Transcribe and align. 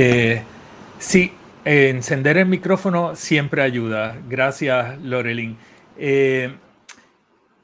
Eh, 0.00 0.44
sí, 1.00 1.32
encender 1.64 2.36
el 2.36 2.46
micrófono 2.46 3.16
siempre 3.16 3.62
ayuda. 3.62 4.16
Gracias, 4.28 4.96
Lorelin. 5.00 5.58
Eh, 5.96 6.56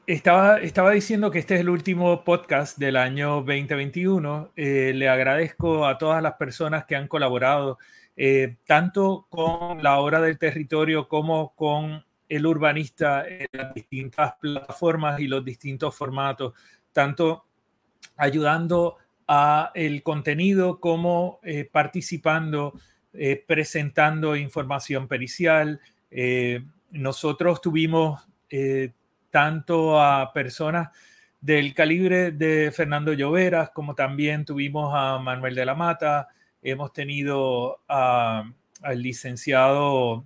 estaba, 0.05 0.59
estaba 0.59 0.91
diciendo 0.91 1.31
que 1.31 1.39
este 1.39 1.55
es 1.55 1.61
el 1.61 1.69
último 1.69 2.25
podcast 2.25 2.77
del 2.77 2.97
año 2.97 3.37
2021. 3.37 4.51
Eh, 4.57 4.91
le 4.97 5.09
agradezco 5.09 5.87
a 5.87 5.97
todas 5.97 6.21
las 6.21 6.33
personas 6.33 6.87
que 6.87 6.97
han 6.97 7.07
colaborado, 7.07 7.79
tanto 8.67 9.29
con 9.31 9.81
la 9.81 10.01
hora 10.01 10.21
del 10.21 10.37
territorio 10.37 11.07
como 11.07 11.55
con 11.55 12.05
el 12.29 12.47
urbanista 12.47 13.29
en 13.29 13.47
las 13.53 13.73
distintas 13.73 14.35
plataformas 14.41 15.21
y 15.21 15.29
los 15.29 15.45
distintos 15.45 15.95
formatos, 15.95 16.53
tanto 16.93 17.45
ayudando 18.17 18.97
a 19.27 19.71
el 19.75 20.03
contenido 20.03 20.81
como 20.81 21.41
eh, 21.43 21.69
participando, 21.71 22.79
eh, 23.13 23.43
presentando 23.47 24.37
información 24.37 25.09
pericial. 25.09 25.81
Eh, 26.11 26.63
nosotros 26.91 27.61
tuvimos 27.61 28.23
tanto 29.31 30.01
a 30.01 30.33
personas 30.33 30.91
del 31.41 31.75
calibre 31.75 32.31
de 32.31 32.71
Fernando 32.71 33.13
Lloveras 33.13 33.71
como 33.71 33.97
también 33.97 34.45
tuvimos 34.45 34.93
a 34.95 35.19
Manuel 35.19 35.57
de 35.57 35.67
la 35.67 35.75
Mata, 35.75 36.29
hemos 36.63 36.93
tenido 36.93 37.81
al 37.89 38.55
licenciado 38.95 40.25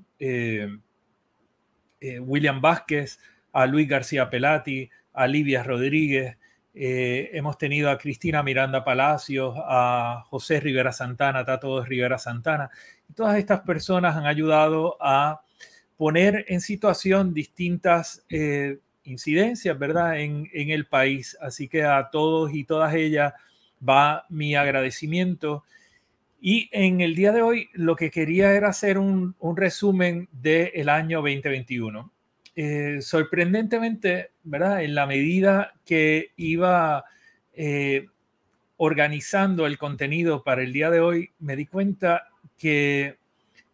William 2.21 2.61
Vázquez, 2.61 3.19
a 3.53 3.65
Luis 3.65 3.89
García 3.89 4.29
Pelati, 4.29 4.91
a 5.15 5.27
Livia 5.27 5.63
Rodríguez, 5.63 6.38
eh, 6.81 7.31
hemos 7.33 7.59
tenido 7.59 7.91
a 7.91 7.99
Cristina 7.99 8.41
Miranda 8.45 8.85
Palacios, 8.85 9.57
a 9.59 10.23
José 10.29 10.61
Rivera 10.61 10.93
Santana, 10.93 11.41
a 11.41 11.45
Tato 11.45 11.85
Rivera 11.85 12.19
Santana. 12.19 12.71
Todas 13.17 13.37
estas 13.37 13.63
personas 13.63 14.15
han 14.15 14.27
ayudado 14.27 14.97
a 15.01 15.41
poner 15.97 16.45
en 16.47 16.61
situación 16.61 17.35
distintas 17.35 18.25
eh, 18.31 18.79
incidencias, 19.03 19.77
¿verdad?, 19.77 20.21
en, 20.21 20.49
el 20.53 20.87
país. 20.87 21.37
Así 21.41 21.67
que 21.67 21.83
a 21.83 22.11
todos 22.11 22.55
y 22.55 22.63
todas 22.63 22.95
ellas 22.95 23.33
va 23.87 24.25
mi 24.29 24.55
agradecimiento. 24.55 25.65
Y 26.41 26.69
en 26.71 27.01
el 27.01 27.17
día 27.17 27.33
de 27.33 27.43
hoy 27.43 27.71
lo 27.73 27.97
que 27.97 28.13
quería 28.13 28.53
era 28.53 28.69
hacer 28.69 28.99
un, 28.99 29.35
un 29.41 29.57
resumen 29.57 30.29
del 30.31 30.89
año 30.89 31.23
2021. 31.23 32.13
Eh, 32.61 33.03
sorprendentemente, 33.03 34.33
¿verdad? 34.43 34.83
En 34.83 34.97
la 34.97 35.07
medida 35.07 35.75
que 35.87 36.33
iba 36.35 37.05
eh, 37.53 38.09
organizando 38.79 39.65
el 39.65 39.79
contenido 39.79 40.43
para 40.43 40.63
el 40.63 40.73
día 40.73 40.91
de 40.91 40.99
hoy, 40.99 41.31
me 41.39 41.55
di 41.55 41.67
cuenta 41.67 42.31
que 42.59 43.17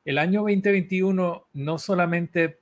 el 0.05 0.19
año 0.19 0.41
2021 0.43 1.47
no 1.55 1.79
solamente 1.79 2.59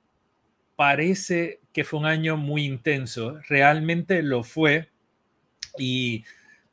parece 0.77 1.59
que 1.73 1.83
fue 1.83 1.99
un 1.99 2.05
año 2.05 2.37
muy 2.37 2.63
intenso, 2.63 3.41
realmente 3.49 4.23
lo 4.23 4.43
fue. 4.43 4.87
Y 5.77 6.23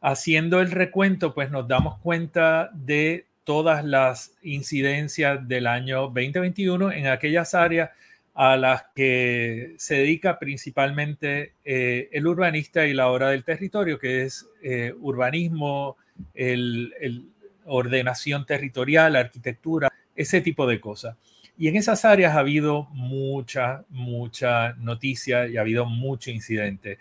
haciendo 0.00 0.60
el 0.60 0.70
recuento, 0.70 1.34
pues 1.34 1.50
nos 1.50 1.66
damos 1.66 1.98
cuenta 1.98 2.70
de 2.72 3.26
todas 3.42 3.84
las 3.84 4.36
incidencias 4.42 5.48
del 5.48 5.66
año 5.66 6.02
2021 6.02 6.92
en 6.92 7.08
aquellas 7.08 7.52
áreas 7.54 7.90
a 8.40 8.56
las 8.56 8.84
que 8.94 9.74
se 9.76 9.96
dedica 9.96 10.38
principalmente 10.38 11.52
eh, 11.62 12.08
el 12.10 12.26
urbanista 12.26 12.86
y 12.86 12.94
la 12.94 13.08
hora 13.08 13.28
del 13.28 13.44
territorio, 13.44 13.98
que 13.98 14.22
es 14.22 14.48
eh, 14.62 14.94
urbanismo, 14.98 15.98
el, 16.32 17.28
ordenación 17.66 18.46
territorial, 18.46 19.16
arquitectura, 19.16 19.90
ese 20.16 20.40
tipo 20.40 20.66
de 20.66 20.80
cosas. 20.80 21.18
Y 21.58 21.68
en 21.68 21.76
esas 21.76 22.06
áreas 22.06 22.34
ha 22.34 22.38
habido 22.38 22.88
mucha, 22.92 23.84
mucha 23.90 24.72
noticia 24.78 25.46
y 25.46 25.58
ha 25.58 25.60
habido 25.60 25.84
mucho 25.84 26.30
incidente. 26.30 26.96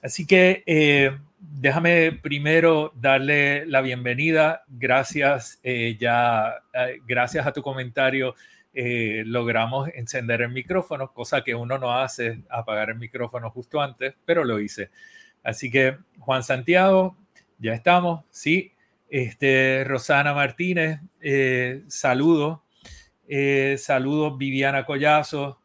Así 0.00 0.28
que 0.28 0.62
eh, 0.64 1.10
déjame 1.40 2.12
primero 2.12 2.92
darle 2.94 3.66
la 3.66 3.80
bienvenida. 3.80 4.62
Gracias, 4.68 5.58
ya, 5.98 6.54
gracias 7.04 7.48
a 7.48 7.52
tu 7.52 7.62
comentario 7.62 8.36
eh, 8.80 9.24
logramos 9.26 9.88
encender 9.92 10.40
el 10.40 10.50
micrófono, 10.50 11.12
cosa 11.12 11.42
que 11.42 11.52
uno 11.52 11.80
no 11.80 11.98
hace, 11.98 12.44
apagar 12.48 12.90
el 12.90 12.96
micrófono 12.96 13.50
justo 13.50 13.80
antes, 13.80 14.14
pero 14.24 14.44
lo 14.44 14.60
hice. 14.60 14.90
Así 15.42 15.68
que 15.68 15.98
Juan 16.20 16.44
Santiago, 16.44 17.16
ya 17.58 17.74
estamos, 17.74 18.24
sí. 18.30 18.72
Este, 19.10 19.82
Rosana 19.82 20.32
Martínez, 20.32 21.00
eh, 21.20 21.82
saludos. 21.88 22.60
Eh, 23.26 23.74
saludos 23.80 24.38
Viviana 24.38 24.86
Collazo. 24.86 25.60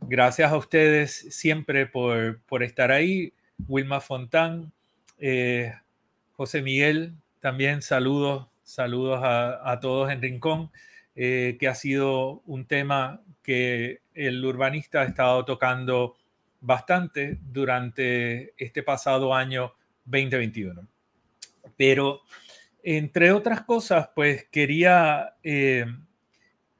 Gracias 0.00 0.50
a 0.50 0.56
ustedes 0.56 1.12
siempre 1.28 1.84
por, 1.84 2.40
por 2.44 2.62
estar 2.62 2.90
ahí. 2.90 3.34
Wilma 3.68 4.00
Fontán, 4.00 4.72
José 6.32 6.62
Miguel, 6.62 7.12
también 7.40 7.82
saludos, 7.82 8.48
saludos 8.62 9.20
a, 9.22 9.70
a 9.70 9.78
todos 9.78 10.10
en 10.10 10.22
Rincón. 10.22 10.70
Eh, 11.16 11.56
que 11.58 11.66
ha 11.66 11.74
sido 11.74 12.40
un 12.46 12.66
tema 12.66 13.20
que 13.42 14.02
el 14.14 14.44
urbanista 14.44 15.00
ha 15.00 15.04
estado 15.04 15.44
tocando 15.44 16.16
bastante 16.60 17.38
durante 17.42 18.54
este 18.56 18.84
pasado 18.84 19.34
año 19.34 19.74
2021. 20.04 20.86
Pero, 21.76 22.20
entre 22.84 23.32
otras 23.32 23.62
cosas, 23.62 24.08
pues 24.14 24.46
quería, 24.52 25.34
eh, 25.42 25.84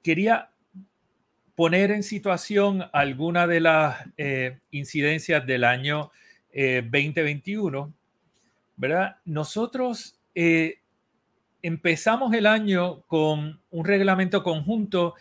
quería 0.01 0.51
poner 1.57 1.91
en 1.91 2.05
situación 2.05 2.85
alguna 2.93 3.49
de 3.49 3.61
las 3.61 3.99
eh, 4.17 4.61
incidencias 4.71 5.45
del 5.45 5.65
año 5.65 6.13
2021, 6.53 7.95
¿verdad? 8.77 9.19
Nosotros 9.25 10.19
empezamos 11.63 12.33
el 12.35 12.47
año 12.47 13.03
con 13.03 13.61
un 13.71 13.85
reglamento 13.85 14.43
conjunto 14.43 15.15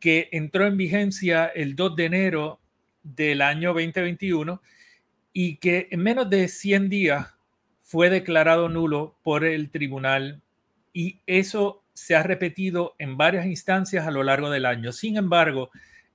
que 0.00 0.28
entró 0.32 0.66
en 0.66 0.76
vigencia 0.76 1.46
el 1.46 1.76
2 1.76 1.96
de 1.96 2.04
enero 2.04 2.60
del 3.02 3.42
año 3.42 3.70
2021 3.74 4.60
y 5.32 5.56
que 5.56 5.88
en 5.90 6.02
menos 6.02 6.28
de 6.28 6.48
100 6.48 6.88
días 6.88 7.34
fue 7.80 8.10
declarado 8.10 8.68
nulo 8.68 9.16
por 9.22 9.44
el 9.44 9.70
tribunal 9.70 10.42
y 10.92 11.20
eso 11.26 11.82
se 11.94 12.16
ha 12.16 12.22
repetido 12.22 12.94
en 12.98 13.16
varias 13.16 13.46
instancias 13.46 14.06
a 14.06 14.10
lo 14.10 14.22
largo 14.22 14.50
del 14.50 14.66
año. 14.66 14.92
Sin 14.92 15.16
embargo, 15.16 15.70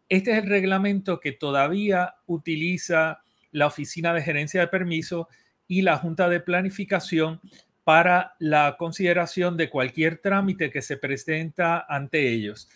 este 0.09 0.31
es 0.31 0.44
el 0.44 0.50
reglamento 0.50 1.19
que 1.19 1.31
todavía 1.31 2.15
utiliza 2.25 3.21
la 3.51 3.68
Oficina 3.68 4.13
de 4.13 4.21
Gerencia 4.21 4.62
de 4.62 4.68
Permiso 4.68 5.27
y 5.68 5.81
la 5.81 5.97
Junta 5.97 6.29
de 6.29 6.39
Planificación 6.39 7.41
para 7.88 8.36
la 8.39 8.75
consideración 8.78 9.56
de 9.56 9.69
cualquier 9.69 10.18
trámite 10.18 10.69
que 10.72 10.81
se 10.81 10.98
presenta 10.98 11.86
ante 11.88 12.34
ellos. 12.34 12.68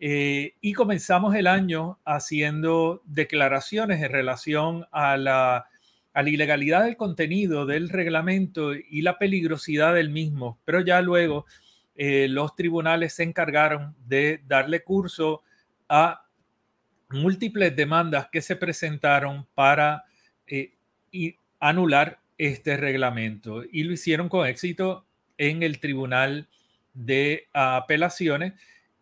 Eh, 0.00 0.54
y 0.62 0.72
comenzamos 0.72 1.34
el 1.34 1.48
año 1.48 1.98
haciendo 2.06 3.02
declaraciones 3.04 4.02
en 4.02 4.10
relación 4.10 4.86
a 4.90 5.18
la, 5.18 5.66
ilegalidad 6.24 6.84
del 6.84 6.96
contenido 6.96 7.66
del 7.66 7.90
reglamento 7.90 8.72
y 8.72 9.02
la 9.02 9.18
peligrosidad 9.18 9.92
del 9.92 10.08
mismo, 10.08 10.58
pero 10.64 10.80
ya 10.80 11.02
luego 11.02 11.44
eh, 11.94 12.26
los 12.30 12.56
tribunales 12.56 13.12
se 13.12 13.24
encargaron 13.24 13.94
de 14.06 14.40
darle 14.46 14.82
curso 14.82 15.42
a 15.90 16.24
múltiples 17.10 17.76
demandas 17.76 18.28
que 18.32 18.40
se 18.40 18.56
presentaron 18.56 19.46
para 19.54 20.04
eh, 20.46 20.72
anular 21.60 22.23
este 22.38 22.76
reglamento 22.76 23.62
y 23.70 23.84
lo 23.84 23.92
hicieron 23.92 24.28
con 24.28 24.46
éxito 24.46 25.06
en 25.38 25.62
el 25.62 25.80
Tribunal 25.80 26.48
de 26.92 27.48
Apelaciones. 27.52 28.54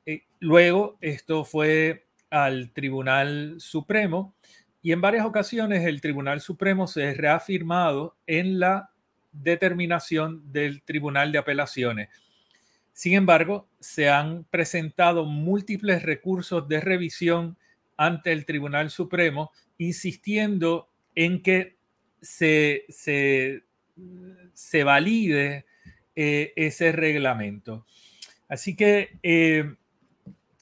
Eh, 0.06 0.22
luego 0.40 0.98
esto 1.00 1.44
fue 1.44 2.06
al 2.30 2.70
Tribunal 2.72 3.56
Supremo 3.58 4.34
y 4.82 4.92
en 4.92 5.00
varias 5.00 5.26
ocasiones 5.26 5.84
el 5.86 6.00
Tribunal 6.00 6.40
Supremo 6.40 6.86
se 6.86 7.08
ha 7.08 7.14
reafirmado 7.14 8.16
en 8.26 8.58
la 8.58 8.90
determinación 9.32 10.52
del 10.52 10.82
Tribunal 10.82 11.32
de 11.32 11.38
Apelaciones. 11.38 12.08
Sin 12.92 13.14
embargo, 13.14 13.68
se 13.80 14.10
han 14.10 14.44
presentado 14.44 15.24
múltiples 15.24 16.02
recursos 16.02 16.68
de 16.68 16.80
revisión 16.80 17.56
ante 17.96 18.32
el 18.32 18.44
Tribunal 18.44 18.90
Supremo, 18.90 19.50
insistiendo 19.78 20.88
en 21.14 21.42
que 21.42 21.76
se, 22.22 22.86
se, 22.88 24.84
valide 24.84 25.66
eh, 26.16 26.52
ese 26.56 26.92
reglamento. 26.92 27.84
Así 28.48 28.74
que 28.76 29.18
eh, 29.22 29.74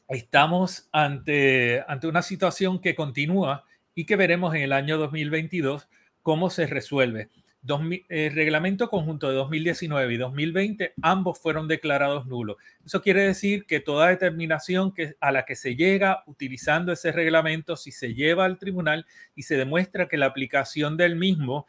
estamos 0.08 0.88
ante, 0.90 1.84
ante 1.86 2.06
una 2.06 2.22
situación 2.22 2.80
que 2.80 2.94
continúa 2.94 3.64
y 3.94 4.06
que 4.06 4.16
veremos 4.16 4.54
en 4.54 4.62
el 4.62 4.72
año 4.72 4.98
2022 4.98 5.88
cómo 6.22 6.50
se 6.50 6.66
resuelve 6.66 7.28
el 7.62 8.32
reglamento 8.32 8.88
conjunto 8.88 9.28
de 9.28 9.34
2019 9.34 10.14
y 10.14 10.16
2020, 10.16 10.94
ambos 11.02 11.38
fueron 11.38 11.68
declarados 11.68 12.26
nulos. 12.26 12.56
Eso 12.84 13.02
quiere 13.02 13.22
decir 13.22 13.66
que 13.66 13.80
toda 13.80 14.08
determinación 14.08 14.92
que, 14.92 15.14
a 15.20 15.30
la 15.30 15.44
que 15.44 15.56
se 15.56 15.76
llega 15.76 16.22
utilizando 16.26 16.92
ese 16.92 17.12
reglamento, 17.12 17.76
si 17.76 17.92
se 17.92 18.14
lleva 18.14 18.46
al 18.46 18.58
tribunal 18.58 19.06
y 19.34 19.42
se 19.42 19.56
demuestra 19.56 20.08
que 20.08 20.16
la 20.16 20.26
aplicación 20.26 20.96
del 20.96 21.16
mismo 21.16 21.66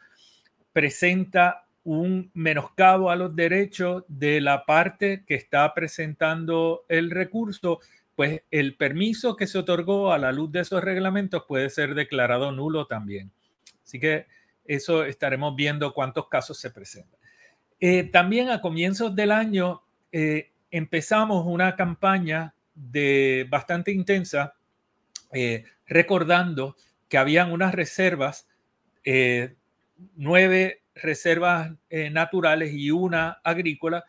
presenta 0.72 1.66
un 1.84 2.30
menoscabo 2.32 3.10
a 3.10 3.16
los 3.16 3.34
derechos 3.34 4.04
de 4.08 4.40
la 4.40 4.64
parte 4.64 5.24
que 5.26 5.34
está 5.34 5.74
presentando 5.74 6.84
el 6.88 7.10
recurso, 7.10 7.80
pues 8.14 8.42
el 8.50 8.76
permiso 8.76 9.36
que 9.36 9.46
se 9.46 9.58
otorgó 9.58 10.12
a 10.12 10.18
la 10.18 10.32
luz 10.32 10.52
de 10.52 10.60
esos 10.60 10.82
reglamentos 10.82 11.44
puede 11.46 11.70
ser 11.70 11.94
declarado 11.94 12.52
nulo 12.52 12.86
también. 12.86 13.30
Así 13.84 13.98
que 13.98 14.26
eso 14.64 15.04
estaremos 15.04 15.54
viendo 15.56 15.92
cuántos 15.92 16.28
casos 16.28 16.58
se 16.58 16.70
presentan. 16.70 17.20
Eh, 17.80 18.04
también 18.04 18.48
a 18.50 18.60
comienzos 18.60 19.14
del 19.16 19.32
año 19.32 19.82
eh, 20.12 20.52
empezamos 20.70 21.44
una 21.46 21.74
campaña 21.74 22.54
de 22.74 23.46
bastante 23.50 23.90
intensa 23.90 24.54
eh, 25.32 25.64
recordando 25.86 26.76
que 27.08 27.18
habían 27.18 27.52
unas 27.52 27.74
reservas, 27.74 28.48
nueve 30.14 30.82
reservas 30.94 31.72
naturales 31.90 32.72
y 32.72 32.90
una 32.90 33.40
agrícola 33.42 34.04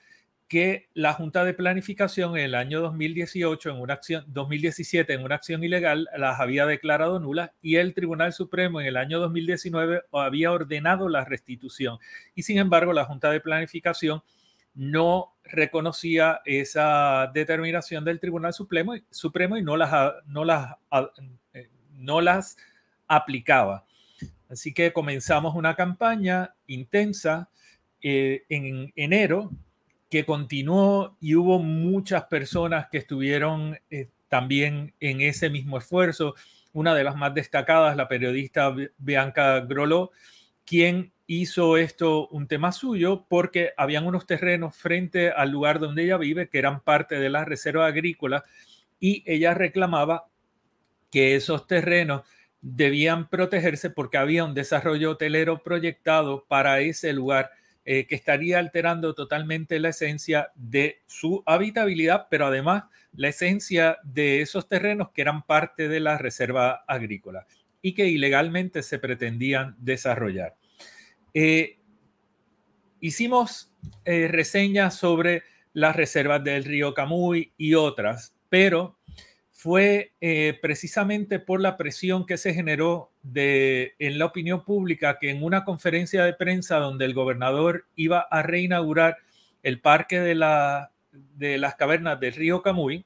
que 0.54 0.88
la 0.94 1.14
Junta 1.14 1.44
de 1.46 1.56
Planificación 1.56 2.38
en 2.38 2.44
el 2.44 2.54
año 2.54 2.80
2018, 2.80 3.72
en 3.72 3.78
una 3.78 3.96
acción, 3.96 4.24
2017, 4.28 5.12
en 5.12 5.24
una 5.24 5.34
acción 5.34 5.64
ilegal, 5.64 6.08
las 6.16 6.40
había 6.40 6.68
declarado 6.68 7.20
nulas 7.20 7.50
y 7.64 7.78
el 7.78 7.96
Tribunal 7.96 8.34
Supremo 8.34 8.80
en 8.80 8.86
el 8.86 8.98
año 8.98 9.20
2019 9.20 10.04
había 10.12 10.52
ordenado 10.52 11.10
la 11.10 11.26
restitución. 11.26 11.98
Y 12.36 12.44
sin 12.44 12.60
embargo, 12.60 12.94
la 12.94 13.06
Junta 13.06 13.32
de 13.32 13.42
Planificación 13.42 14.22
no 14.76 15.34
reconocía 15.44 16.42
esa 16.46 17.32
determinación 17.34 18.06
del 18.06 18.20
Tribunal 18.20 18.54
Supremo, 18.54 18.96
y 19.58 19.64
no 19.64 19.76
las, 19.76 20.14
no, 20.28 20.46
las, 20.46 20.76
eh, 21.56 21.68
no 21.94 22.22
las 22.22 22.58
aplicaba. 23.08 23.88
Así 24.50 24.72
que 24.72 24.94
comenzamos 24.94 25.56
una 25.56 25.76
campaña 25.76 26.54
intensa 26.68 27.50
eh, 28.04 28.44
en 28.50 28.94
enero 28.96 29.50
que 30.14 30.26
continuó 30.26 31.18
y 31.20 31.34
hubo 31.34 31.58
muchas 31.58 32.26
personas 32.26 32.86
que 32.92 33.00
estuvieron 33.00 33.80
eh, 33.90 34.10
también 34.30 34.94
en 35.00 35.22
ese 35.22 35.50
mismo 35.50 35.80
esfuerzo. 35.80 36.36
Una 36.72 36.94
de 36.94 37.04
las 37.04 37.16
más 37.16 37.34
destacadas, 37.34 37.98
la 37.98 38.08
periodista 38.08 38.76
Bianca 39.00 39.62
Groló, 39.62 40.12
quien 40.66 41.14
hizo 41.26 41.78
esto 41.78 42.28
un 42.28 42.48
tema 42.48 42.72
suyo 42.72 43.26
porque 43.28 43.72
habían 43.76 44.06
unos 44.06 44.28
terrenos 44.28 44.76
frente 44.76 45.32
al 45.32 45.50
lugar 45.50 45.80
donde 45.80 46.04
ella 46.04 46.18
vive 46.18 46.48
que 46.48 46.60
eran 46.60 46.82
parte 46.82 47.18
de 47.18 47.32
la 47.32 47.44
reserva 47.44 47.88
agrícola 47.88 48.44
y 49.00 49.24
ella 49.26 49.56
reclamaba 49.56 50.28
que 51.10 51.34
esos 51.36 51.66
terrenos 51.66 52.22
debían 52.62 53.30
protegerse 53.30 53.90
porque 53.90 54.20
había 54.20 54.46
un 54.46 54.54
desarrollo 54.54 55.10
hotelero 55.10 55.64
proyectado 55.64 56.46
para 56.48 56.82
ese 56.82 57.14
lugar 57.14 57.50
eh, 57.86 58.06
que 58.08 58.16
estaría 58.16 58.60
alterando 58.60 59.14
totalmente 59.14 59.80
la 59.80 59.90
esencia 59.90 60.52
de 60.56 61.02
su 61.06 61.44
habitabilidad, 61.46 62.28
pero 62.30 62.48
además 62.48 62.86
la 63.16 63.30
esencia 63.30 63.98
de 64.04 64.42
esos 64.42 64.68
terrenos 64.68 65.10
que 65.12 65.22
eran 65.22 65.44
parte 65.44 65.88
de 65.88 66.00
la 66.00 66.18
reserva 66.18 66.84
agrícola 66.88 67.46
y 67.82 67.94
que 67.94 68.08
ilegalmente 68.08 68.82
se 68.82 69.00
pretendían 69.00 69.76
desarrollar. 69.80 70.56
Eh, 71.34 71.78
hicimos 73.00 73.72
eh, 74.06 74.28
reseñas 74.30 74.96
sobre 74.96 75.44
las 75.74 75.96
reservas 75.96 76.44
del 76.44 76.64
río 76.64 76.94
Camuy 76.94 77.52
y 77.58 77.74
otras, 77.74 78.36
pero 78.50 78.98
fue 79.50 80.14
eh, 80.22 80.58
precisamente 80.62 81.40
por 81.40 81.62
la 81.62 81.78
presión 81.78 82.26
que 82.26 82.38
se 82.38 82.54
generó 82.54 83.13
de, 83.24 83.96
en 84.00 84.20
la 84.20 84.26
opinión 84.26 84.64
pública 84.64 85.18
que 85.20 85.30
en 85.30 85.44
una 85.44 85.64
conferencia 85.64 86.24
de 86.24 86.34
prensa 86.34 86.78
donde 86.78 87.06
el 87.06 87.14
gobernador 87.14 87.88
iba 87.96 88.20
a 88.20 88.44
reinaugurar 88.44 89.18
el 89.64 89.80
parque 89.80 90.20
de, 90.20 90.36
la, 90.36 90.92
de 91.12 91.58
las 91.58 91.76
cavernas 91.76 92.20
del 92.20 92.34
río 92.34 92.62
Camuy, 92.62 93.06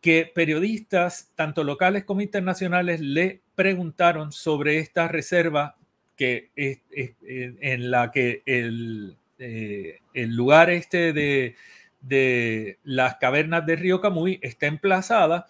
que 0.00 0.30
periodistas, 0.34 1.32
tanto 1.34 1.64
locales 1.64 2.04
como 2.04 2.22
internacionales, 2.22 3.00
le 3.00 3.42
preguntaron 3.54 4.32
sobre 4.32 4.78
esta 4.78 5.08
reserva 5.08 5.76
que 6.16 6.50
es, 6.56 6.80
en 7.20 7.90
la 7.90 8.10
que 8.10 8.42
el, 8.46 9.18
eh, 9.38 9.98
el 10.14 10.34
lugar 10.34 10.70
este 10.70 11.12
de, 11.12 11.56
de 12.00 12.78
las 12.84 13.16
cavernas 13.16 13.66
del 13.66 13.78
río 13.78 14.00
Camuy 14.00 14.38
está 14.42 14.66
emplazada 14.66 15.46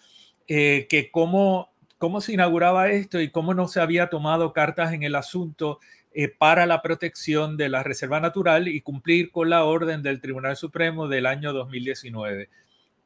eh, 0.47 0.87
que 0.89 1.11
cómo, 1.11 1.71
cómo 1.97 2.21
se 2.21 2.33
inauguraba 2.33 2.89
esto 2.89 3.19
y 3.19 3.29
cómo 3.29 3.53
no 3.53 3.67
se 3.67 3.81
había 3.81 4.09
tomado 4.09 4.53
cartas 4.53 4.93
en 4.93 5.03
el 5.03 5.15
asunto 5.15 5.79
eh, 6.13 6.29
para 6.29 6.65
la 6.65 6.81
protección 6.81 7.57
de 7.57 7.69
la 7.69 7.83
reserva 7.83 8.19
natural 8.19 8.67
y 8.67 8.81
cumplir 8.81 9.31
con 9.31 9.49
la 9.49 9.63
orden 9.65 10.03
del 10.03 10.21
Tribunal 10.21 10.55
Supremo 10.55 11.07
del 11.07 11.25
año 11.25 11.53
2019. 11.53 12.49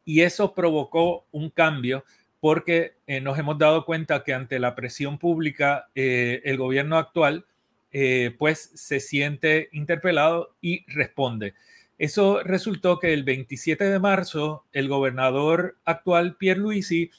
Y 0.06 0.22
eso 0.22 0.54
provocó 0.54 1.26
un 1.32 1.50
cambio 1.50 2.04
porque 2.40 2.96
eh, 3.08 3.22
nos 3.22 3.38
hemos 3.38 3.58
dado 3.58 3.86
cuenta 3.86 4.24
que 4.24 4.34
ante 4.34 4.60
la 4.60 4.76
presión 4.76 5.20
pública, 5.20 5.90
el 5.94 6.58
gobierno 6.58 6.98
actual 6.98 7.46
pues 8.40 8.72
se 8.74 9.00
siente 9.02 9.70
interpelado 9.74 10.56
y 10.62 10.86
responde. 10.92 11.54
Eso 12.02 12.42
resultó 12.42 12.98
que 12.98 13.14
el 13.14 13.24
27 13.24 13.84
de 13.84 14.00
marzo 14.00 14.66
el 14.72 14.88
gobernador 14.88 15.78
actual 15.86 16.36
Pierre 16.36 16.60
Luisi 16.60 17.12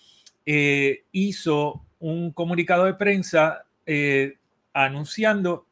eh, 0.46 1.04
hizo 1.12 1.84
un 1.98 2.32
comunicado 2.32 2.84
de 2.84 2.94
prensa 2.94 3.64
eh, 3.86 4.38
anunciando 4.72 5.66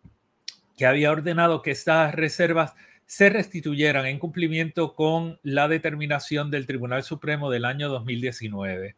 que 0.76 0.86
había 0.86 1.10
ordenado 1.10 1.62
que 1.62 1.72
estas 1.72 2.14
reservas 2.14 2.74
se 3.06 3.28
restituyeran 3.28 4.06
en 4.06 4.18
cumplimiento 4.18 4.94
con 4.94 5.40
la 5.42 5.66
determinación 5.66 6.50
del 6.50 6.66
Tribunal 6.66 7.02
Supremo 7.02 7.50
del 7.50 7.64
año 7.64 7.88
2019. 7.88 8.96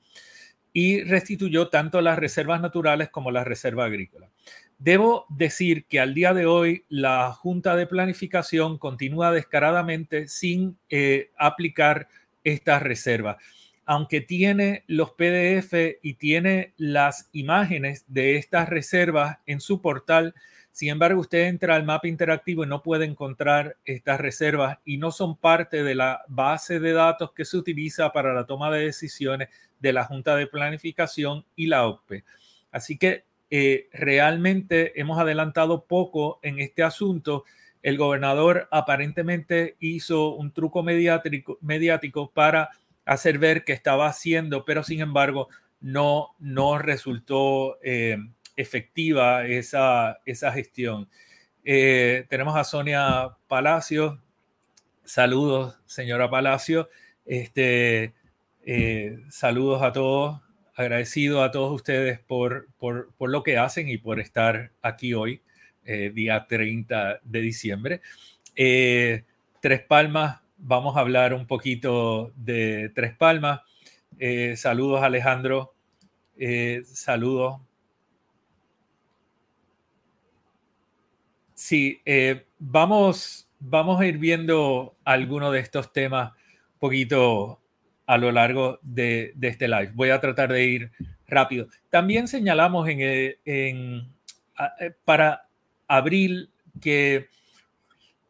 y 0.75 1.03
restituyó 1.05 1.69
tanto 1.69 2.01
las 2.01 2.19
reservas 2.19 2.61
naturales 2.61 3.11
como 3.11 3.31
las 3.31 3.47
reservas 3.47 3.87
agrícolas. 3.89 4.31
Debo 4.79 5.27
decir 5.29 5.85
que 5.87 6.01
al 6.01 6.13
día 6.13 6.35
de 6.35 6.47
hoy 6.47 6.85
la 6.89 7.33
Junta 7.33 7.77
de 7.77 7.87
Planificación 7.87 8.79
continúa 8.79 9.31
descaradamente 9.31 10.29
sin 10.29 10.77
eh, 10.89 11.31
aplicar 11.37 12.09
estas 12.43 12.83
reservas. 12.83 13.37
Aunque 13.85 14.21
tiene 14.21 14.85
los 14.87 15.11
PDF 15.13 15.99
y 16.03 16.15
tiene 16.15 16.73
las 16.77 17.29
imágenes 17.33 18.05
de 18.07 18.37
estas 18.37 18.69
reservas 18.69 19.39
en 19.47 19.61
su 19.61 19.81
portal, 19.81 20.35
sin 20.73 20.89
embargo, 20.89 21.21
usted 21.21 21.49
entra 21.49 21.77
al 21.77 21.85
mapa 21.85 22.09
interactivo 22.09 22.65
y 22.65 22.67
no 22.67 22.83
puede 22.83 23.05
encontrar 23.05 23.77
estas 23.85 24.19
reservas 24.19 24.79
y 24.87 24.97
no 24.97 25.11
son 25.11 25.37
parte 25.37 25.83
de 25.83 25.95
la 25.95 26.23
base 26.29 26.81
de 26.81 26.93
datos 26.93 27.33
que 27.33 27.45
se 27.45 27.59
utiliza 27.59 28.11
para 28.11 28.33
la 28.33 28.47
toma 28.47 28.71
de 28.71 28.87
decisiones 28.87 29.51
de 29.81 29.93
la 29.93 30.05
Junta 30.05 30.35
de 30.35 30.47
Planificación 30.47 31.45
y 31.57 31.67
la 31.67 31.87
OPE. 31.87 32.25
Así 32.71 32.97
que 32.97 33.25
eh, 33.51 33.91
realmente 33.93 34.99
hemos 34.99 35.19
adelantado 35.19 35.85
poco 35.85 36.41
en 36.43 36.59
este 36.59 36.83
asunto. 36.83 37.45
El 37.83 37.99
gobernador 37.99 38.67
aparentemente 38.71 39.77
hizo 39.79 40.31
un 40.35 40.53
truco 40.53 40.83
mediático, 40.83 41.59
mediático 41.61 42.31
para 42.31 42.71
hacer 43.05 43.39
ver 43.39 43.65
que 43.65 43.73
estaba 43.73 44.07
haciendo, 44.07 44.65
pero 44.65 44.83
sin 44.83 45.01
embargo 45.01 45.49
no, 45.81 46.35
no 46.39 46.79
resultó 46.79 47.79
eh, 47.83 48.17
efectiva 48.57 49.47
esa, 49.47 50.21
esa 50.25 50.53
gestión. 50.53 51.09
Eh, 51.65 52.27
tenemos 52.29 52.57
a 52.57 52.65
Sonia 52.65 53.37
Palacio. 53.49 54.21
Saludos, 55.05 55.79
señora 55.87 56.31
Palacio. 56.31 56.89
Este, 57.27 58.15
eh, 58.65 59.19
saludos 59.31 59.83
a 59.83 59.93
todos. 59.93 60.41
Agradecido 60.75 61.43
a 61.43 61.51
todos 61.51 61.73
ustedes 61.73 62.19
por, 62.21 62.69
por, 62.79 63.13
lo 63.19 63.43
que 63.43 63.59
hacen 63.59 63.89
y 63.91 63.99
por 63.99 64.21
estar 64.21 64.73
aquí 64.81 65.13
hoy, 65.13 65.43
día 65.85 66.47
30 66.49 67.21
de 67.23 67.41
diciembre. 67.41 68.01
Tres 68.55 69.83
Palmas, 69.87 70.42
vamos 70.63 70.97
a 70.97 71.01
hablar 71.01 71.35
un 71.35 71.47
poquito 71.47 72.33
de 72.37 72.91
Tres 72.95 73.15
Palmas. 73.17 73.61
saludos, 74.57 75.03
Alejandro. 75.03 75.75
saludos 76.85 77.61
Sí, 81.63 82.01
eh, 82.05 82.45
vamos, 82.59 83.49
vamos 83.61 84.01
a 84.01 84.07
ir 84.07 84.19
viendo 84.19 84.97
algunos 85.05 85.53
de 85.53 85.61
estos 85.61 85.93
temas 85.93 86.33
un 86.33 86.79
poquito 86.81 87.61
a 88.05 88.19
lo 88.19 88.33
largo 88.33 88.81
de, 88.83 89.33
este 89.41 89.69
live. 89.69 89.93
Voy 89.95 90.11
a 90.11 90.21
tratar 90.21 90.53
de 90.53 90.65
ir 90.65 90.91
rápido. 91.29 91.69
También 91.89 92.27
señalamos 92.27 92.89
eh, 92.89 93.39
eh, 93.45 93.95
para 95.05 95.47
abril 95.87 96.51
que 96.81 97.29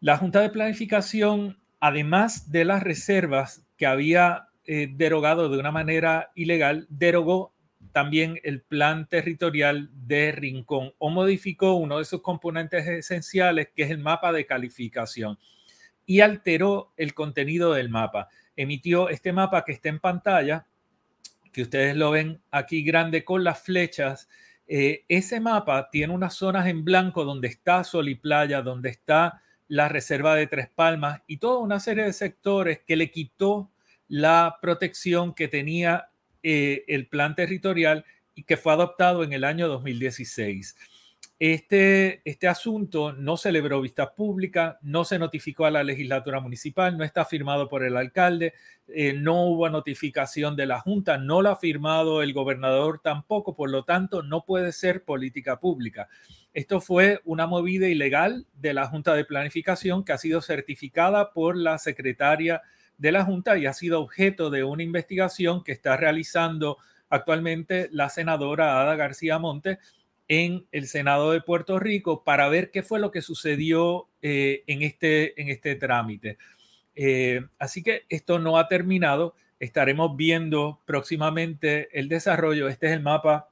la 0.01 0.19
Junta 0.19 0.41
de 0.41 0.51
Planificación, 0.51 1.57
además 1.83 2.53
de 2.53 2.65
las 2.65 2.81
reservas 2.81 3.67
que 3.77 3.87
había 3.87 4.47
derogado 4.65 5.49
de 5.49 5.59
una 5.59 5.73
manera 5.73 6.31
ilegal, 6.37 6.87
derogó 6.89 7.53
también 7.91 8.39
el 8.45 8.63
plan 8.63 9.09
territorial 9.09 9.91
de 9.93 10.31
Rincón 10.31 10.95
o 10.99 11.11
modificó 11.11 11.75
uno 11.75 11.99
de 11.99 12.05
sus 12.05 12.23
componentes 12.23 12.87
esenciales, 12.87 13.71
que 13.75 13.83
es 13.83 13.91
el 13.91 13.99
mapa 13.99 14.33
de 14.33 14.47
calificación, 14.47 15.41
y 16.07 16.21
alteró 16.21 16.93
el 16.97 17.15
contenido 17.15 17.73
del 17.73 17.89
mapa. 17.89 18.29
Emitió 18.55 19.09
este 19.09 19.33
mapa 19.33 19.65
que 19.65 19.73
está 19.73 19.89
en 19.89 19.99
pantalla, 19.99 20.69
que 21.53 21.63
ustedes 21.63 21.97
lo 21.97 22.13
ven 22.13 22.41
aquí 22.53 22.85
grande 22.85 23.25
con 23.25 23.43
las 23.43 23.61
flechas. 23.61 24.29
Eh, 24.69 25.05
ese 25.09 25.41
mapa 25.41 25.91
tiene 25.91 26.15
unas 26.15 26.35
zonas 26.35 26.69
en 26.69 26.85
blanco 26.85 27.25
donde 27.25 27.49
está 27.49 27.83
Sol 27.83 28.09
y 28.09 28.15
Playa, 28.15 28.63
donde 28.63 28.91
está 28.91 29.43
la 29.69 29.89
reserva 29.89 30.35
de 30.35 30.47
Tres 30.47 30.69
Palmas 30.75 31.23
y 31.27 31.39
toda 31.39 31.59
una 31.59 31.81
serie 31.81 32.05
de 32.05 32.13
sectores 32.13 32.81
que 32.87 32.97
le 32.97 33.11
quitó 33.11 33.71
la 34.09 34.59
protección 34.61 35.35
que 35.35 35.49
tenía 35.49 36.11
eh, 36.43 36.85
el 36.89 37.09
plan 37.09 37.35
territorial 37.35 38.05
y 38.35 38.45
que 38.45 38.57
fue 38.57 38.73
adoptado 38.73 39.25
en 39.25 39.33
el 39.33 39.45
año 39.45 39.69
2016. 39.69 40.77
Este, 41.45 42.23
este 42.25 42.47
asunto 42.47 43.15
no 43.15 43.37
celebró 43.37 43.81
vista 43.81 44.15
pública, 44.15 44.79
no 44.81 45.05
se 45.05 45.19
notificó 45.19 45.65
a 45.65 45.73
la 45.73 45.83
legislatura 45.83 46.39
municipal, 46.39 46.97
no 46.97 47.03
está 47.03 47.25
firmado 47.25 47.69
por 47.69 47.83
el 47.83 47.97
alcalde, 47.97 48.55
eh, 48.87 49.13
no 49.13 49.47
hubo 49.47 49.69
notificación 49.69 50.55
de 50.55 50.67
la 50.67 50.79
Junta, 50.79 51.19
no 51.19 51.43
lo 51.43 51.51
ha 51.51 51.57
firmado 51.57 52.23
el 52.23 52.33
gobernador 52.33 53.01
tampoco, 53.03 53.57
por 53.57 53.71
lo 53.71 53.83
tanto 53.83 54.23
no 54.23 54.45
puede 54.45 54.71
ser 54.71 55.03
política 55.03 55.59
pública. 55.59 56.09
Esto 56.55 56.81
fue 56.81 57.21
una 57.25 57.49
movida 57.49 57.89
ilegal 57.89 58.47
de 58.55 58.75
la 58.75 58.87
Junta 58.87 59.13
de 59.15 59.25
Planificación 59.25 60.05
que 60.05 60.13
ha 60.13 60.19
sido 60.19 60.43
certificada 60.43 61.33
por 61.33 61.57
la 61.57 61.79
secretaria 61.79 62.63
de 62.99 63.11
la 63.11 63.25
Junta 63.25 63.59
y 63.59 63.67
ha 63.67 63.73
sido 63.73 64.01
objeto 64.01 64.49
de 64.49 64.63
una 64.63 64.85
investigación 64.85 65.65
que 65.65 65.73
está 65.73 65.97
realizando 65.97 66.79
actualmente 67.09 67.89
la 67.91 68.11
senadora 68.11 68.81
Ada 68.81 68.95
García 68.95 69.41
Monte 69.41 69.81
en 70.33 70.65
el 70.73 70.89
Senado 70.89 71.33
de 71.33 71.43
Puerto 71.43 71.79
Rico 71.79 72.25
para 72.25 72.49
ver 72.49 72.71
qué 72.71 72.83
fue 72.83 72.99
lo 72.99 73.11
que 73.11 73.21
sucedió 73.21 74.09
eh, 74.23 74.65
en, 74.67 74.81
este, 74.81 75.39
en 75.39 75.51
este 75.51 75.75
trámite. 75.75 76.39
Eh, 76.97 77.43
así 77.59 77.83
que 77.83 78.07
esto 78.09 78.39
no 78.39 78.57
ha 78.57 78.67
terminado. 78.67 79.35
Estaremos 79.61 80.17
viendo 80.17 80.81
próximamente 80.87 81.91
el 81.99 82.09
desarrollo. 82.09 82.69
Este 82.69 82.87
es 82.87 82.95
el 82.95 83.03
mapa 83.03 83.51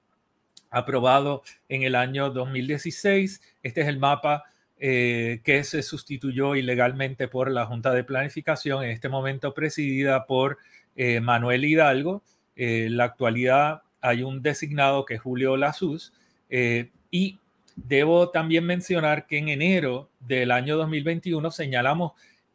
aprobado 0.70 1.42
en 1.68 1.82
el 1.82 1.96
año 1.96 2.30
2016. 2.30 3.42
Este 3.62 3.82
es 3.82 3.86
el 3.86 3.98
mapa 3.98 4.44
eh, 4.78 5.42
que 5.44 5.62
se 5.64 5.82
sustituyó 5.82 6.56
ilegalmente 6.56 7.28
por 7.28 7.50
la 7.50 7.66
Junta 7.66 7.92
de 7.92 8.04
Planificación, 8.04 8.84
en 8.84 8.90
este 8.92 9.10
momento 9.10 9.52
presidida 9.52 10.24
por 10.24 10.56
Manuel 10.96 11.66
Hidalgo. 11.66 12.22
En 12.56 12.96
la 12.96 13.04
actualidad 13.04 13.82
hay 14.00 14.22
un 14.22 14.40
designado 14.40 15.04
que 15.04 15.16
es 15.16 15.20
Julio 15.20 15.58
Lazuz. 15.58 16.14
Y 16.50 17.38
debo 17.76 18.30
también 18.30 18.64
mencionar 18.64 19.26
que 19.26 19.38
en 19.38 19.48
enero 19.48 20.10
del 20.20 20.50
año 20.50 20.76
2021 20.76 21.50
señalamos 21.50 22.12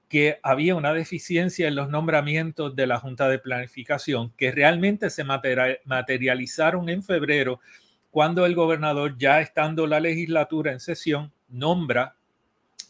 que 0.10 0.40
había 0.44 0.76
una 0.76 0.94
deficiencia 0.94 1.68
en 1.68 1.76
los 1.76 1.90
nombramientos 1.90 2.76
de 2.76 2.88
la 2.88 3.00
Junta 3.00 3.28
de 3.28 3.40
Planificación 3.40 4.32
que 4.38 4.52
realmente 4.52 5.10
se 5.10 5.24
materializaron 5.24 6.90
en 6.90 7.04
febrero 7.04 7.60
cuando 8.12 8.46
el 8.46 8.56
gobernador, 8.56 9.18
ya 9.18 9.42
estando 9.42 9.88
la 9.88 10.00
legislatura 10.00 10.72
en 10.72 10.80
sesión, 10.80 11.34
nombra 11.50 12.16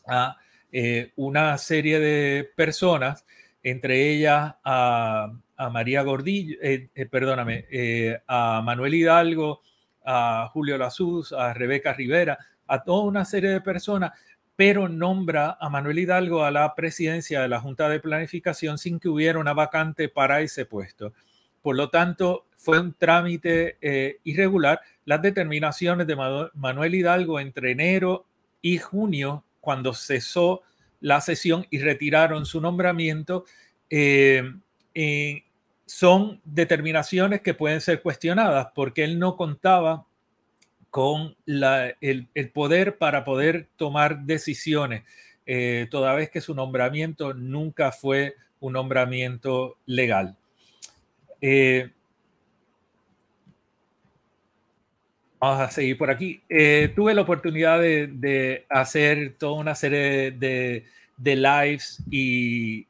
a 0.08 0.38
eh, 0.72 1.14
una 1.16 1.58
serie 1.58 2.00
de 2.00 2.48
personas, 2.56 3.26
entre 3.64 4.12
ellas 4.12 4.56
a, 4.64 5.32
María 5.72 6.04
Gordillo, 6.04 6.58
eh, 6.62 6.90
eh, 6.94 7.06
perdóname, 7.08 7.66
a 8.28 8.62
Manuel 8.64 8.94
Hidalgo, 8.94 9.62
a 10.06 10.50
Julio 10.54 10.78
Lazuz, 10.78 11.34
a 11.34 11.54
Rebeca 11.54 11.94
Rivera, 11.94 12.38
a 12.68 12.84
toda 12.84 13.04
una 13.04 13.26
serie 13.26 13.50
de 13.50 13.62
personas, 13.62 14.12
pero 14.56 14.88
nombra 14.88 15.58
a 15.60 15.70
Manuel 15.70 16.00
Hidalgo 16.00 16.44
a 16.44 16.52
la 16.52 16.74
presidencia 16.76 17.42
de 17.42 17.50
la 17.50 17.60
Junta 17.60 17.90
de 17.90 18.00
Planificación 18.00 18.78
sin 18.78 19.00
que 19.00 19.10
hubiera 19.10 19.40
una 19.40 19.54
vacante 19.54 20.08
para 20.10 20.42
ese 20.42 20.66
puesto. 20.66 21.14
Por 21.62 21.76
lo 21.76 21.90
tanto, 21.90 22.46
fue 22.56 22.80
un 22.80 22.94
trámite 22.94 23.78
irregular. 24.24 24.82
Las 25.04 25.22
determinaciones 25.22 26.08
de 26.08 26.16
Manuel 26.54 26.96
Hidalgo 26.96 27.40
entre 27.40 27.72
enero 27.72 28.26
y 28.62 28.78
junio, 28.78 29.44
cuando 29.62 29.94
cesó 29.94 30.62
la 31.02 31.22
sesión 31.22 31.68
y 31.70 31.80
retiraron 31.80 32.46
su 32.46 32.60
nombramiento, 32.62 33.46
eh, 33.92 34.44
eh, 34.94 35.44
son 35.86 36.42
determinaciones 36.44 37.42
que 37.42 37.54
pueden 37.54 37.82
ser 37.82 38.02
cuestionadas 38.02 38.68
porque 38.74 39.04
él 39.04 39.20
no 39.20 39.36
contaba 39.36 40.06
con 40.90 41.36
el, 41.46 42.28
poder 42.54 42.98
para 42.98 43.26
poder 43.26 43.68
tomar 43.76 44.22
decisiones, 44.22 45.04
eh, 45.46 45.88
toda 45.92 46.14
vez 46.14 46.30
que 46.30 46.42
su 46.42 46.56
nombramiento 46.56 47.34
nunca 47.34 47.92
fue 47.92 48.36
un 48.60 48.74
nombramiento 48.74 49.78
legal. 49.86 50.38
Vamos 55.48 55.62
a 55.62 55.70
seguir 55.70 55.96
por 55.96 56.10
aquí. 56.10 56.42
Eh, 56.50 56.92
tuve 56.96 57.14
la 57.14 57.22
oportunidad 57.22 57.80
de, 57.80 58.66
hacer 58.68 59.36
toda 59.38 59.60
una 59.60 59.76
serie 59.76 60.32
de, 60.32 60.86
lives 61.36 62.02
y, 62.10 62.88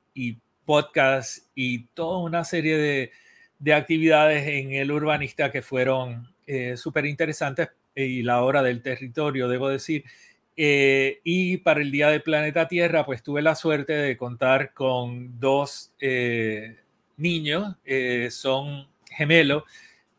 podcasts 0.65 1.47
y 1.55 1.85
toda 1.87 2.19
una 2.19 2.43
serie 2.43 2.77
de, 2.77 3.11
actividades 3.73 4.47
en 4.47 4.73
el 4.73 4.91
urbanista 4.91 5.51
que 5.51 5.61
fueron 5.61 6.27
eh, 6.45 6.77
súper 6.77 7.05
interesantes 7.05 7.69
y 7.95 8.21
la 8.21 8.43
hora 8.43 8.61
del 8.61 8.81
territorio, 8.81 9.47
debo 9.47 9.69
decir. 9.69 10.03
Eh, 10.57 11.19
y 11.23 11.57
para 11.57 11.81
el 11.81 11.91
Día 11.91 12.09
del 12.09 12.21
Planeta 12.21 12.67
Tierra, 12.67 13.05
pues 13.05 13.23
tuve 13.23 13.41
la 13.41 13.55
suerte 13.55 13.93
de 13.93 14.17
contar 14.17 14.73
con 14.73 15.39
dos 15.39 15.93
niños, 17.17 17.75
son 18.29 18.87
gemelos, 19.09 19.63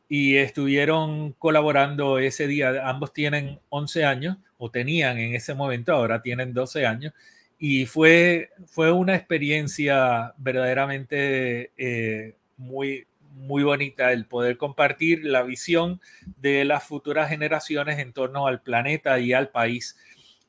y 0.09 0.37
estuvieron 0.37 1.33
colaborando 1.33 2.19
ese 2.19 2.47
día. 2.47 2.89
Ambos 2.89 3.13
tienen 3.13 3.59
11 3.69 4.05
años, 4.05 4.37
o 4.59 4.71
tenían 4.71 5.19
en 5.19 5.35
ese 5.35 5.55
momento, 5.55 5.93
ahora 5.93 6.23
tienen 6.23 6.55
12 6.55 6.87
años, 6.87 7.13
y 7.59 7.87
fue, 7.87 8.51
fue 8.67 8.93
una 8.93 9.15
experiencia 9.15 10.35
verdaderamente 10.37 11.73
eh, 11.77 12.37
muy, 12.57 13.07
muy 13.33 13.63
bonita 13.63 14.13
el 14.13 14.27
poder 14.27 14.57
compartir 14.57 15.25
la 15.25 15.43
visión 15.43 16.01
de 16.39 16.65
las 16.65 16.85
futuras 16.85 17.29
generaciones 17.29 17.99
en 17.99 18.13
torno 18.13 18.47
al 18.47 18.61
planeta 18.63 19.19
y 19.19 19.33
al 19.33 19.49
país. 19.51 19.97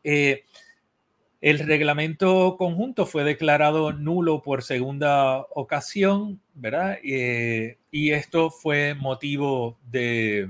Eh, 0.04 0.44
el 1.40 1.60
reglamento 1.60 2.56
conjunto 2.58 3.06
fue 3.06 3.24
declarado 3.24 3.94
nulo 3.94 4.42
por 4.42 4.64
segunda 4.64 5.42
ocasión, 5.54 6.42
¿verdad? 6.56 6.98
Eh, 7.04 7.78
y 7.92 8.12
esto 8.12 8.50
fue 8.50 8.96
motivo 8.96 9.78
de, 9.90 10.50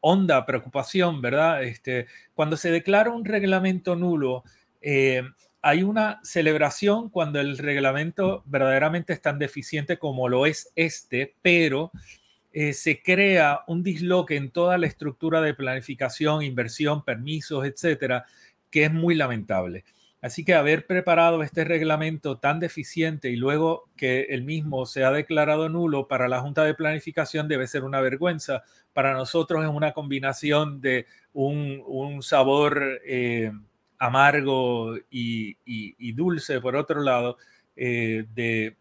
honda 0.00 0.46
preocupación, 0.46 1.20
¿verdad? 1.20 1.64
Este, 1.64 2.06
cuando 2.34 2.56
se 2.56 2.70
declara 2.70 3.10
un 3.10 3.24
reglamento 3.24 3.96
nulo, 3.96 4.44
eh, 4.80 5.22
hay 5.62 5.82
una 5.82 6.20
celebración 6.22 7.10
cuando 7.10 7.40
el 7.40 7.58
reglamento 7.58 8.42
verdaderamente 8.46 9.12
es 9.12 9.20
tan 9.20 9.38
deficiente 9.38 9.98
como 9.98 10.28
lo 10.28 10.46
es 10.46 10.70
este, 10.76 11.34
pero 11.42 11.90
eh, 12.52 12.72
se 12.72 13.02
crea 13.02 13.64
un 13.66 13.82
disloque 13.82 14.36
en 14.36 14.50
toda 14.50 14.78
la 14.78 14.86
estructura 14.86 15.40
de 15.40 15.54
planificación, 15.54 16.42
inversión, 16.42 17.04
permisos, 17.04 17.66
etcétera, 17.66 18.24
que 18.70 18.84
es 18.84 18.92
muy 18.92 19.14
lamentable. 19.14 19.84
Así 20.22 20.44
que 20.44 20.54
haber 20.54 20.86
preparado 20.86 21.42
este 21.42 21.64
reglamento 21.64 22.38
tan 22.38 22.58
deficiente 22.58 23.28
y 23.28 23.36
luego 23.36 23.90
que 23.96 24.22
el 24.30 24.42
mismo 24.42 24.86
se 24.86 25.04
ha 25.04 25.10
declarado 25.10 25.68
nulo 25.68 26.08
para 26.08 26.28
la 26.28 26.40
Junta 26.40 26.64
de 26.64 26.74
Planificación 26.74 27.46
debe 27.46 27.66
ser 27.66 27.84
una 27.84 28.00
vergüenza. 28.00 28.62
Para 28.92 29.12
nosotros 29.12 29.62
es 29.62 29.70
una 29.70 29.92
combinación 29.92 30.80
de 30.80 31.06
un, 31.34 32.22
sabor 32.22 33.00
eh, 33.04 33.52
amargo 33.98 34.96
y, 35.10 36.12
dulce, 36.12 36.60
por 36.60 36.76
otro 36.76 37.02
lado, 37.02 37.38
eh, 37.76 38.24
de, 38.28 38.76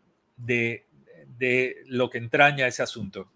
lo 1.88 2.10
que 2.10 2.17
entraña 2.17 2.67
ese 2.67 2.84
asunto. 2.84 3.29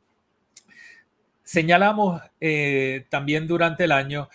Señalamos 1.44 2.22
eh, 2.40 3.06
también 3.10 3.48
durante 3.48 3.86
el 3.86 3.92
año 3.92 4.30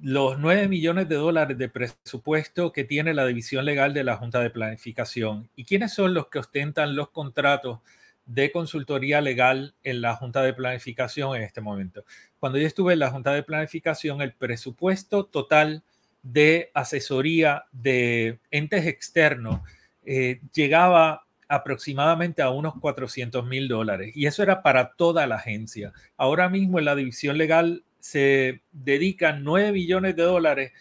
los 0.00 0.38
9 0.38 0.68
millones 0.68 1.08
de 1.08 1.16
dólares 1.16 1.58
de 1.58 1.68
presupuesto 1.68 2.72
que 2.72 2.84
tiene 2.84 3.14
la 3.14 3.26
división 3.26 3.64
legal 3.64 3.94
de 3.94 4.04
la 4.04 4.16
Junta 4.16 4.40
de 4.40 4.50
Planificación. 4.50 5.48
¿Y 5.54 5.64
quiénes 5.64 5.94
son 5.94 6.14
los 6.14 6.28
que 6.28 6.38
ostentan 6.38 6.96
los 6.96 7.10
contratos 7.10 7.80
de 8.24 8.50
consultoría 8.50 9.20
legal 9.20 9.74
en 9.84 10.00
la 10.00 10.16
Junta 10.16 10.42
de 10.42 10.54
Planificación 10.54 11.36
en 11.36 11.42
este 11.42 11.60
momento? 11.60 12.04
Cuando 12.40 12.58
yo 12.58 12.66
estuve 12.66 12.94
en 12.94 12.98
la 13.00 13.10
Junta 13.10 13.32
de 13.32 13.42
Planificación, 13.42 14.20
el 14.20 14.32
presupuesto 14.32 15.24
total 15.26 15.84
de 16.32 16.70
asesoría 16.74 17.64
de 17.72 18.40
entes 18.50 18.86
externos 18.86 19.60
eh, 20.04 20.40
llegaba 20.52 21.26
aproximadamente 21.48 22.42
a 22.42 22.50
unos 22.50 22.74
400 22.80 23.46
mil 23.46 23.68
dólares 23.68 24.12
y 24.16 24.26
eso 24.26 24.42
era 24.42 24.62
para 24.62 24.92
toda 24.94 25.26
la 25.26 25.36
agencia. 25.36 25.92
Ahora 26.16 26.48
mismo 26.48 26.78
en 26.78 26.84
la 26.84 26.96
división 26.96 27.38
legal 27.38 27.84
se 28.00 28.62
dedican 28.72 29.44
9 29.44 29.72
millones 29.72 30.16
de 30.16 30.22
dólares 30.24 30.72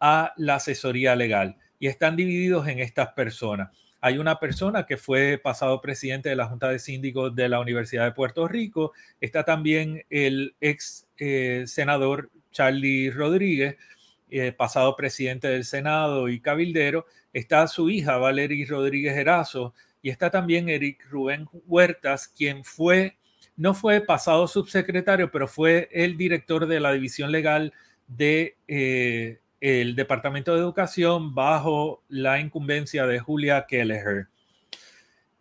a 0.00 0.32
la 0.36 0.56
asesoría 0.56 1.14
legal 1.16 1.56
y 1.78 1.88
están 1.88 2.16
divididos 2.16 2.66
en 2.68 2.78
estas 2.78 3.08
personas. 3.12 3.70
Hay 4.00 4.18
una 4.18 4.38
persona 4.38 4.86
que 4.86 4.96
fue 4.96 5.38
pasado 5.42 5.80
presidente 5.80 6.28
de 6.28 6.36
la 6.36 6.46
Junta 6.46 6.68
de 6.68 6.78
Síndicos 6.78 7.34
de 7.34 7.48
la 7.48 7.60
Universidad 7.60 8.04
de 8.04 8.12
Puerto 8.12 8.46
Rico. 8.46 8.92
Está 9.20 9.44
también 9.44 10.04
el 10.10 10.54
ex 10.60 11.06
eh, 11.16 11.64
senador 11.66 12.30
Charlie 12.52 13.10
Rodríguez, 13.10 13.76
pasado 14.56 14.96
presidente 14.96 15.48
del 15.48 15.64
Senado 15.64 16.28
y 16.28 16.40
cabildero, 16.40 17.06
está 17.32 17.66
su 17.66 17.90
hija 17.90 18.16
Valery 18.16 18.64
Rodríguez 18.64 19.16
Erazo 19.16 19.74
y 20.02 20.10
está 20.10 20.30
también 20.30 20.68
Eric 20.68 21.06
Rubén 21.08 21.48
Huertas, 21.66 22.28
quien 22.28 22.62
fue, 22.62 23.16
no 23.56 23.72
fue 23.72 24.02
pasado 24.02 24.46
subsecretario, 24.46 25.30
pero 25.30 25.48
fue 25.48 25.88
el 25.92 26.16
director 26.16 26.66
de 26.66 26.78
la 26.78 26.92
división 26.92 27.32
legal 27.32 27.72
de 28.06 28.56
eh, 28.68 29.38
el 29.60 29.96
Departamento 29.96 30.52
de 30.52 30.60
Educación 30.60 31.34
bajo 31.34 32.02
la 32.08 32.38
incumbencia 32.38 33.06
de 33.06 33.18
Julia 33.18 33.64
Kelleher. 33.66 34.28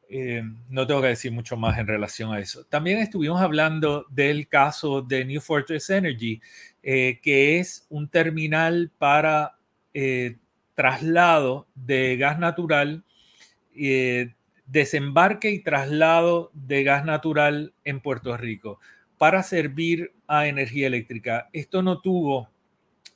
Eh, 0.08 0.44
no 0.70 0.88
tengo 0.88 1.02
que 1.02 1.08
decir 1.08 1.32
mucho 1.32 1.58
más 1.58 1.78
en 1.78 1.88
relación 1.88 2.32
a 2.32 2.40
eso. 2.40 2.64
También 2.66 3.00
estuvimos 3.00 3.42
hablando 3.42 4.06
del 4.10 4.48
caso 4.48 5.02
de 5.02 5.26
New 5.26 5.42
Fortress 5.42 5.90
Energy, 5.90 6.40
eh, 6.84 7.20
que 7.24 7.60
es 7.60 7.88
un 7.90 8.10
terminal 8.10 8.92
para 8.98 9.58
eh, 9.94 10.38
traslado 10.76 11.68
de 11.76 12.18
gas 12.18 12.40
natural, 12.40 13.04
desembarque 14.68 15.50
y 15.52 15.64
traslado 15.64 16.52
de 16.54 16.84
gas 16.84 17.06
natural 17.06 17.74
en 17.84 18.02
Puerto 18.02 18.38
Rico 18.38 18.80
para 19.18 19.42
servir 19.42 20.14
a 20.28 20.48
energía 20.48 20.88
eléctrica. 20.88 21.50
Esto 21.54 21.82
no 21.82 22.02
tuvo 22.02 22.50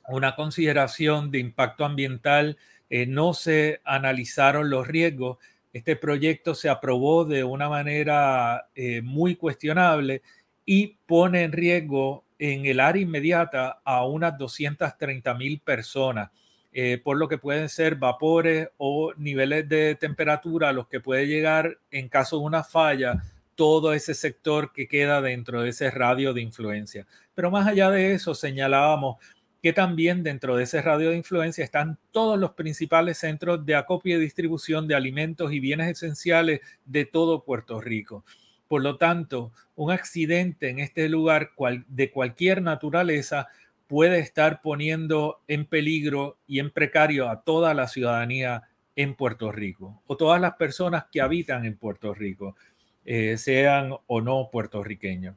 una 0.08 0.34
consideración 0.34 1.30
de 1.30 1.38
impacto 1.38 1.84
ambiental, 1.84 2.56
no 2.90 3.34
se 3.34 3.80
analizaron 3.84 4.70
los 4.70 4.88
riesgos 4.88 5.38
este 5.72 5.96
proyecto 5.96 6.54
se 6.54 6.68
aprobó 6.68 7.24
de 7.24 7.44
una 7.44 7.68
manera 7.68 8.68
eh, 8.74 9.02
muy 9.02 9.36
cuestionable 9.36 10.22
y 10.64 10.98
pone 11.06 11.42
en 11.42 11.52
riesgo 11.52 12.24
en 12.38 12.66
el 12.66 12.80
área 12.80 13.02
inmediata 13.02 13.80
a 13.84 14.06
unas 14.06 14.38
230 14.38 15.34
mil 15.34 15.60
personas, 15.60 16.30
eh, 16.72 17.00
por 17.02 17.16
lo 17.16 17.28
que 17.28 17.38
pueden 17.38 17.68
ser 17.68 17.96
vapores 17.96 18.68
o 18.76 19.12
niveles 19.16 19.68
de 19.68 19.94
temperatura 19.94 20.68
a 20.68 20.72
los 20.72 20.86
que 20.88 21.00
puede 21.00 21.26
llegar 21.26 21.78
en 21.90 22.08
caso 22.08 22.38
de 22.38 22.44
una 22.44 22.62
falla 22.62 23.22
todo 23.54 23.92
ese 23.92 24.14
sector 24.14 24.72
que 24.72 24.86
queda 24.86 25.20
dentro 25.20 25.62
de 25.62 25.70
ese 25.70 25.90
radio 25.90 26.32
de 26.32 26.42
influencia. 26.42 27.06
Pero 27.34 27.50
más 27.50 27.66
allá 27.66 27.90
de 27.90 28.14
eso, 28.14 28.34
señalábamos 28.34 29.16
que 29.62 29.72
también 29.72 30.22
dentro 30.22 30.56
de 30.56 30.64
ese 30.64 30.80
radio 30.80 31.10
de 31.10 31.16
influencia 31.16 31.64
están 31.64 31.98
todos 32.12 32.38
los 32.38 32.52
principales 32.52 33.18
centros 33.18 33.66
de 33.66 33.74
acopio 33.74 34.16
y 34.16 34.20
distribución 34.20 34.86
de 34.86 34.94
alimentos 34.94 35.52
y 35.52 35.58
bienes 35.58 35.88
esenciales 35.88 36.60
de 36.84 37.04
todo 37.04 37.42
Puerto 37.42 37.80
Rico. 37.80 38.24
Por 38.68 38.82
lo 38.82 38.96
tanto, 38.96 39.52
un 39.74 39.90
accidente 39.90 40.68
en 40.68 40.78
este 40.78 41.08
lugar 41.08 41.50
de 41.88 42.10
cualquier 42.10 42.62
naturaleza 42.62 43.48
puede 43.86 44.18
estar 44.18 44.60
poniendo 44.60 45.40
en 45.48 45.64
peligro 45.64 46.36
y 46.46 46.60
en 46.60 46.70
precario 46.70 47.28
a 47.28 47.42
toda 47.42 47.72
la 47.74 47.88
ciudadanía 47.88 48.64
en 48.94 49.14
Puerto 49.14 49.50
Rico 49.50 50.02
o 50.06 50.16
todas 50.16 50.40
las 50.40 50.54
personas 50.54 51.06
que 51.10 51.20
habitan 51.20 51.64
en 51.64 51.76
Puerto 51.76 52.12
Rico, 52.12 52.56
eh, 53.04 53.38
sean 53.38 53.94
o 54.06 54.20
no 54.20 54.50
puertorriqueños. 54.52 55.36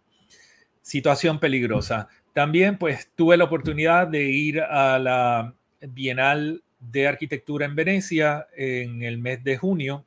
Situación 0.82 1.40
peligrosa. 1.40 2.10
También 2.34 2.78
pues 2.78 3.12
tuve 3.16 3.38
la 3.38 3.46
oportunidad 3.46 4.08
de 4.08 4.24
ir 4.24 4.62
a 4.62 5.00
la 5.00 5.54
Bienal 5.80 6.64
de 6.80 7.08
Arquitectura 7.08 7.66
en 7.66 7.76
Venecia 7.76 8.48
en 8.58 9.04
el 9.04 9.20
mes 9.20 9.44
de 9.44 9.58
junio. 9.58 10.06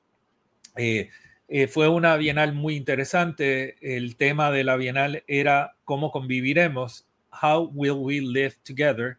Eh, 0.77 1.09
eh, 1.57 1.69
fue 1.69 1.87
una 1.87 2.17
bienal 2.17 2.53
muy 2.53 2.75
interesante. 2.75 3.77
El 3.81 4.17
tema 4.17 4.51
de 4.51 4.65
la 4.65 4.75
bienal 4.75 5.23
era 5.29 5.77
cómo 5.85 6.11
conviviremos, 6.11 7.07
how 7.31 7.71
will 7.73 7.93
we 7.93 8.21
live 8.21 8.55
together. 8.65 9.19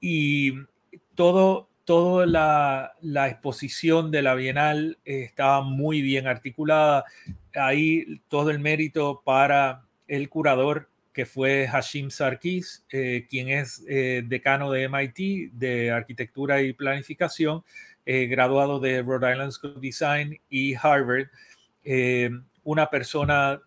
Y 0.00 0.52
todo, 1.16 1.68
toda 1.84 2.26
la, 3.02 3.28
exposición 3.28 4.12
de 4.12 4.22
la 4.22 4.36
bienal 4.36 4.98
estaba 5.04 5.62
muy 5.62 6.00
bien 6.00 6.28
articulada. 6.28 7.06
Ahí 7.56 8.20
todo 8.28 8.52
el 8.52 8.60
mérito 8.60 9.22
para 9.24 9.82
el 10.06 10.28
curador 10.28 10.88
que 11.12 11.26
fue 11.26 11.66
Hashim 11.66 12.08
Sarkis, 12.10 12.84
eh, 12.92 13.26
quien 13.28 13.48
es 13.48 13.84
eh, 13.88 14.22
decano 14.24 14.70
de 14.70 14.88
MIT 14.88 15.52
de 15.54 15.90
Arquitectura 15.90 16.62
y 16.62 16.72
Planificación, 16.72 17.64
eh, 18.06 18.26
graduado 18.26 18.78
de 18.78 19.02
Rhode 19.02 19.32
Island 19.32 19.50
School 19.50 19.72
of 19.74 19.80
Design 19.80 20.38
y 20.50 20.74
Harvard, 20.74 21.28
una 22.62 22.88
persona 22.88 23.60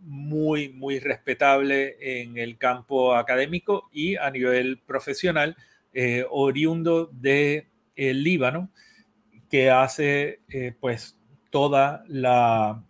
muy, 0.00 0.68
muy 0.68 1.00
respetable 1.00 1.96
en 2.00 2.38
el 2.38 2.56
campo 2.56 3.14
académico 3.14 3.88
y 3.92 4.16
a 4.16 4.30
nivel 4.30 4.78
profesional, 4.78 5.56
oriundo 6.30 7.10
de 7.12 7.66
Líbano, 7.96 8.70
que 9.50 9.70
hace 9.70 10.40
pues 10.80 11.18
toda 11.50 12.04
la 12.06 12.84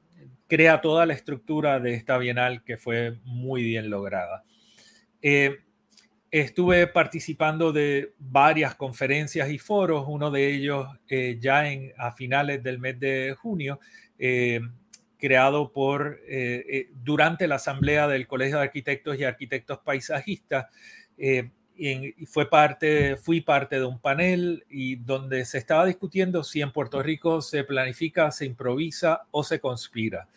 crea 0.48 0.80
toda 0.80 1.06
la 1.06 1.12
estructura 1.12 1.78
de 1.78 1.94
esta 1.94 2.18
bienal 2.18 2.64
que 2.64 2.78
fue 2.78 3.18
muy 3.24 3.62
bien 3.62 3.90
lograda. 3.90 4.44
Eh, 5.20 5.58
estuve 6.30 6.86
participando 6.86 7.70
de 7.70 8.14
varias 8.18 8.74
conferencias 8.74 9.50
y 9.50 9.58
foros, 9.58 10.06
uno 10.08 10.30
de 10.30 10.52
ellos 10.52 10.88
eh, 11.08 11.36
ya 11.38 11.70
en, 11.70 11.92
a 11.98 12.12
finales 12.12 12.62
del 12.62 12.78
mes 12.78 12.98
de 12.98 13.36
junio, 13.38 13.78
eh, 14.18 14.60
creado 15.18 15.72
por, 15.72 16.20
durante 17.02 17.48
la 17.48 17.56
asamblea 17.56 18.06
del 18.06 18.26
Colegio 18.26 18.58
de 18.58 18.64
Arquitectos 18.64 19.18
y 19.18 19.24
Arquitectos 19.24 19.78
Paisajistas. 19.78 20.66
y 21.16 22.26
fue 22.26 22.48
parte, 22.48 23.16
fui 23.16 23.40
parte 23.40 23.76
de 23.76 23.84
un 23.84 23.98
panel 24.00 24.64
y 24.70 24.96
donde 24.96 25.44
se 25.44 25.58
estaba 25.58 25.86
discutiendo 25.86 26.44
si 26.44 26.60
en 26.60 26.72
Puerto 26.72 27.02
Rico 27.02 27.40
se 27.40 27.64
planifica, 27.64 28.30
se 28.30 28.46
improvisa 28.46 29.22
o 29.32 29.42
se 29.42 29.58
conspira. 29.58 30.28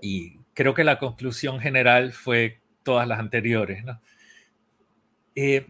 y 0.00 0.38
creo 0.56 0.72
que 0.74 0.84
la 0.84 0.98
conclusión 0.98 1.60
general 1.60 2.12
fue 2.12 2.60
todas 2.82 3.06
las 3.06 3.18
anteriores. 3.18 3.84
Eh, 5.34 5.66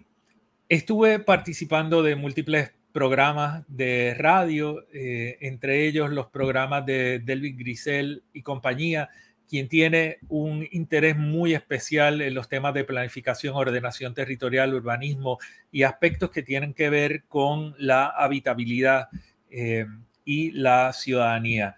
estuve 0.69 1.19
participando 1.19 2.05
de 2.05 2.15
múltiples 2.15 2.73
programas 2.97 3.63
de 3.69 4.15
radio, 4.19 4.87
eh, 4.91 5.37
entre 5.43 5.87
ellos 5.87 6.11
los 6.11 6.29
programas 6.29 6.87
de 6.87 7.19
Delvin 7.19 7.59
Grisel 7.59 8.23
y 8.33 8.41
compañía, 8.41 9.11
quien 9.47 9.69
tiene 9.69 10.17
un 10.29 10.67
interés 10.71 11.15
muy 11.15 11.53
especial 11.53 12.23
en 12.23 12.33
los 12.33 12.49
temas 12.49 12.73
de 12.73 12.85
planificación, 12.85 13.55
ordenación 13.55 14.15
territorial, 14.15 14.73
urbanismo 14.73 15.37
y 15.71 15.83
aspectos 15.83 16.31
que 16.31 16.43
tienen 16.43 16.73
que 16.73 16.89
ver 16.89 17.25
con 17.25 17.75
la 17.77 18.07
habitabilidad 18.07 19.09
eh, 19.51 19.85
y 20.25 20.53
la 20.53 20.95
ciudadanía. 20.95 21.77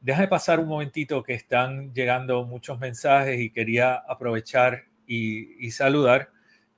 Déjame 0.00 0.26
pasar 0.26 0.58
un 0.58 0.66
momentito 0.66 1.22
que 1.22 1.34
están 1.34 1.94
llegando 1.94 2.44
muchos 2.44 2.76
mensajes 2.80 3.38
y 3.38 3.50
quería 3.50 3.94
aprovechar 3.94 4.86
y, 5.06 5.70
saludar. 5.70 6.30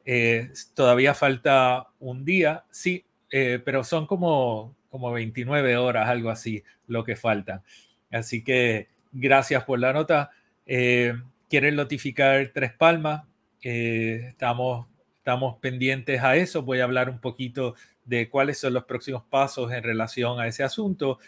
Eh, 0.04 0.50
todavía 0.74 1.14
falta 1.14 1.86
un 2.00 2.26
día, 2.26 2.64
sí, 2.70 3.06
eh, 3.30 3.60
pero 3.64 3.84
son 3.84 4.06
como, 4.06 4.76
como 4.90 5.12
29 5.12 5.76
horas, 5.76 6.08
algo 6.08 6.30
así, 6.30 6.62
lo 6.86 7.04
que 7.04 7.16
falta. 7.16 7.62
Así 8.10 8.42
que 8.42 8.88
gracias 9.12 9.64
por 9.64 9.78
la 9.78 9.92
nota. 9.92 10.30
Eh, 10.66 11.14
quieren 11.48 11.76
notificar 11.76 12.50
Tres 12.54 12.72
Palmas. 12.72 13.24
estamos, 13.60 14.86
estamos 15.16 15.56
pendientes 15.58 16.22
a 16.22 16.36
eso. 16.36 16.62
Voy 16.62 16.80
a 16.80 16.84
hablar 16.84 17.10
un 17.10 17.20
poquito 17.20 17.74
de 18.04 18.28
cuáles 18.30 18.58
son 18.58 18.74
los 18.74 18.84
próximos 18.84 19.22
pasos 19.24 19.72
en 19.72 19.82
relación 19.82 20.40
a 20.40 20.46
ese 20.46 20.62
asunto. 20.64 21.18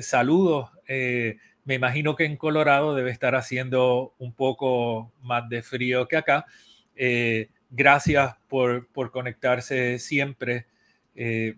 saludos 0.00 0.70
me 1.68 1.74
imagino 1.74 2.16
que 2.16 2.24
en 2.24 2.38
Colorado 2.38 2.94
debe 2.94 3.10
estar 3.10 3.34
haciendo 3.34 4.14
un 4.16 4.32
poco 4.32 5.12
más 5.20 5.50
de 5.50 5.60
frío 5.60 6.08
que 6.08 6.16
acá. 6.16 6.46
Eh, 6.96 7.50
gracias 7.68 8.36
por, 8.48 8.88
conectarse 9.10 9.98
siempre. 9.98 10.64
Eh, 11.20 11.56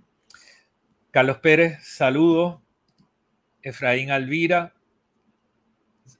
Carlos 1.10 1.36
Pérez, 1.38 1.78
saludos. 1.82 2.60
Efraín 3.60 4.10
Alvira. 4.10 4.72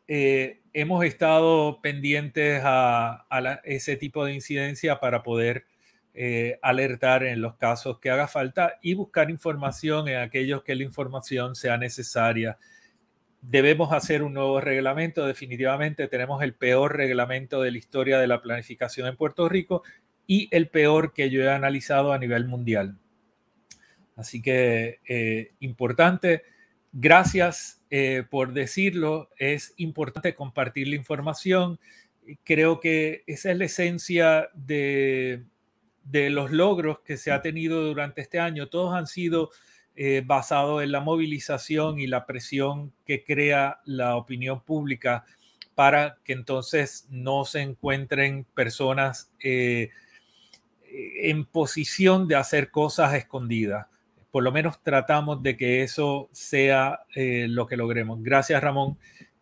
Eh, 0.07 0.61
hemos 0.75 1.03
estado 1.07 1.81
pendientes 1.81 2.61
a, 2.63 3.27
ese 3.65 3.97
tipo 3.97 4.27
de 4.27 4.35
incidencia 4.35 5.01
para 5.01 5.23
poder 5.23 5.65
alertar 6.61 7.23
en 7.23 7.41
los 7.41 7.55
casos 7.55 7.99
que 7.99 8.11
haga 8.11 8.29
falta 8.29 8.79
y 8.83 8.93
buscar 8.93 9.31
información 9.31 10.07
en 10.09 10.19
aquellos 10.19 10.63
que 10.63 10.75
la 10.75 10.83
información 10.83 11.55
sea 11.55 11.79
necesaria 11.79 12.59
debemos 13.41 13.93
hacer 13.93 14.23
un 14.23 14.35
nuevo 14.35 14.61
reglamento. 14.61 15.27
Definitivamente 15.27 16.09
tenemos 16.09 16.43
el 16.43 16.53
peor 16.53 16.95
reglamento 16.97 17.63
de 17.63 17.71
la 17.71 17.79
historia 17.79 18.19
de 18.19 18.27
la 18.27 18.43
planificación 18.43 19.09
en 19.09 19.17
Puerto 19.17 19.49
Rico 19.49 19.83
y 20.27 20.49
el 20.51 20.69
peor 20.69 21.13
que 21.13 21.31
yo 21.31 21.43
he 21.43 21.51
analizado 21.51 22.13
a 22.13 22.19
nivel 22.19 22.47
mundial. 22.47 22.99
Así 24.21 24.41
que 24.43 25.01
eh, 25.09 25.53
importante. 25.61 26.43
Gracias 26.93 27.83
eh, 27.91 28.25
por 28.29 28.53
decirlo. 28.53 29.31
Es 29.37 29.75
importante 29.77 30.35
compartir 30.35 30.89
la 30.89 30.97
información. 30.97 31.81
Creo 32.45 32.81
que 32.81 33.25
esa 33.27 33.51
es 33.51 33.59
la 33.59 33.65
esencia 33.65 34.49
de, 34.55 35.45
de 36.05 36.31
los 36.31 36.51
logros 36.51 37.01
que 37.01 37.17
se 37.17 37.33
ha 37.33 37.43
tenido 37.43 37.83
durante 37.83 38.21
este 38.21 38.39
año. 38.39 38.69
Todos 38.69 38.95
han 38.95 39.07
sido 39.07 39.51
eh, 39.97 40.23
basado 40.25 40.81
en 40.83 40.93
la 40.93 41.01
movilización 41.01 41.99
y 41.99 42.07
la 42.07 42.27
presión 42.27 42.93
que 43.05 43.25
crea 43.25 43.81
la 43.85 44.17
opinión 44.17 44.63
pública 44.63 45.25
para 45.75 46.19
que 46.25 46.33
entonces 46.33 47.07
no 47.11 47.45
se 47.45 47.61
encuentren 47.61 48.45
personas 48.55 49.33
eh, 49.43 49.91
en 50.85 51.45
posición 51.45 52.29
de 52.29 52.37
hacer 52.37 52.71
cosas 52.71 53.15
escondidas. 53.15 53.87
Por 54.31 54.43
lo 54.43 54.53
menos 54.53 54.83
tratamos 54.83 55.43
de 55.43 55.57
que 55.57 55.83
eso 55.83 56.29
sea 56.33 57.01
eh, 57.15 57.47
lo 57.49 57.67
que 57.67 57.77
logremos. 57.77 58.23
Gracias 58.23 58.63
Ramón, 58.63 58.99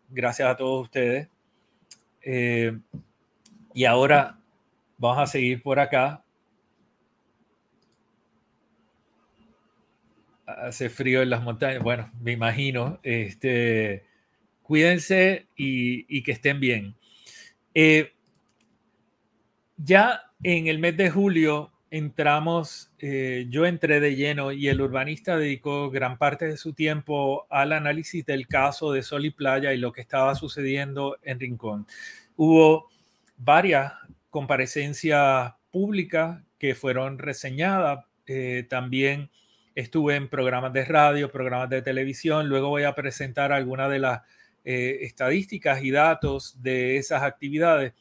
gracias 0.09 0.49
a 0.49 0.57
todos 0.57 0.83
ustedes. 0.83 1.29
y 3.73 3.85
ahora 3.85 4.39
vamos 4.97 5.19
a 5.19 5.27
seguir 5.27 5.61
por 5.61 5.79
acá 5.79 6.23
hace 10.57 10.89
frío 10.89 11.21
en 11.21 11.29
las 11.29 11.43
montañas. 11.43 11.83
Bueno, 11.83 12.11
me 12.21 12.31
imagino. 12.31 12.99
Este, 13.03 14.03
cuídense 14.61 15.47
y, 15.55 16.23
que 16.23 16.31
estén 16.31 16.59
bien. 16.59 16.95
Eh, 17.73 18.13
ya 19.77 20.23
en 20.43 20.67
el 20.67 20.79
mes 20.79 20.97
de 20.97 21.09
julio 21.09 21.71
entramos, 21.91 22.91
eh, 22.99 23.47
yo 23.49 23.65
entré 23.65 23.99
de 23.99 24.15
lleno 24.15 24.51
y 24.51 24.67
el 24.67 24.81
urbanista 24.81 25.37
dedicó 25.37 25.89
gran 25.89 26.17
parte 26.17 26.45
de 26.45 26.57
su 26.57 26.73
tiempo 26.73 27.47
al 27.49 27.73
análisis 27.73 28.25
del 28.25 28.47
caso 28.47 28.91
de 28.91 29.03
Sol 29.03 29.25
y 29.25 29.31
Playa 29.31 29.73
y 29.73 29.77
lo 29.77 29.91
que 29.91 30.01
estaba 30.01 30.35
sucediendo 30.35 31.17
en 31.23 31.39
Rincón. 31.39 31.87
Hubo 32.35 32.89
varias 33.37 33.93
comparecencias 34.29 35.53
públicas 35.71 36.41
que 36.57 36.75
fueron 36.75 37.17
reseñadas, 37.17 38.05
eh, 38.27 38.65
también 38.69 39.31
estuve 39.73 40.15
en 40.15 40.29
programas 40.29 40.73
de 40.73 40.85
radio, 40.85 41.31
programas 41.31 41.69
de 41.69 41.81
televisión, 41.81 42.49
luego 42.49 42.69
voy 42.69 42.83
a 42.83 42.95
presentar 42.95 43.51
algunas 43.51 43.89
de 43.89 43.99
las 43.99 44.21
eh, 44.65 44.99
estadísticas 45.01 45.83
y 45.83 45.91
datos 45.91 46.61
de 46.61 46.97
esas 46.97 47.23
actividades, 47.23 47.93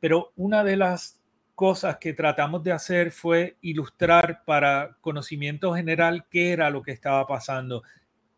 pero 0.00 0.32
una 0.36 0.62
de 0.62 0.76
las 0.76 1.20
cosas 1.54 1.98
que 1.98 2.12
tratamos 2.12 2.62
de 2.64 2.72
hacer 2.72 3.12
fue 3.12 3.56
ilustrar 3.60 4.44
para 4.44 4.96
conocimiento 5.00 5.74
general 5.74 6.26
qué 6.30 6.52
era 6.52 6.70
lo 6.70 6.82
que 6.82 6.92
estaba 6.92 7.26
pasando, 7.26 7.82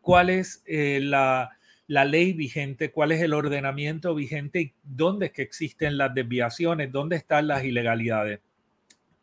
cuál 0.01 0.29
es 0.29 0.63
eh, 0.65 0.99
la, 1.01 1.57
la 1.87 2.05
ley 2.05 2.33
vigente, 2.33 2.91
cuál 2.91 3.11
es 3.11 3.21
el 3.21 3.33
ordenamiento 3.33 4.13
vigente 4.13 4.61
y 4.61 4.73
dónde 4.83 5.27
es 5.27 5.31
que 5.31 5.41
existen 5.41 5.97
las 5.97 6.13
desviaciones, 6.13 6.91
dónde 6.91 7.15
están 7.15 7.47
las 7.47 7.63
ilegalidades. 7.63 8.39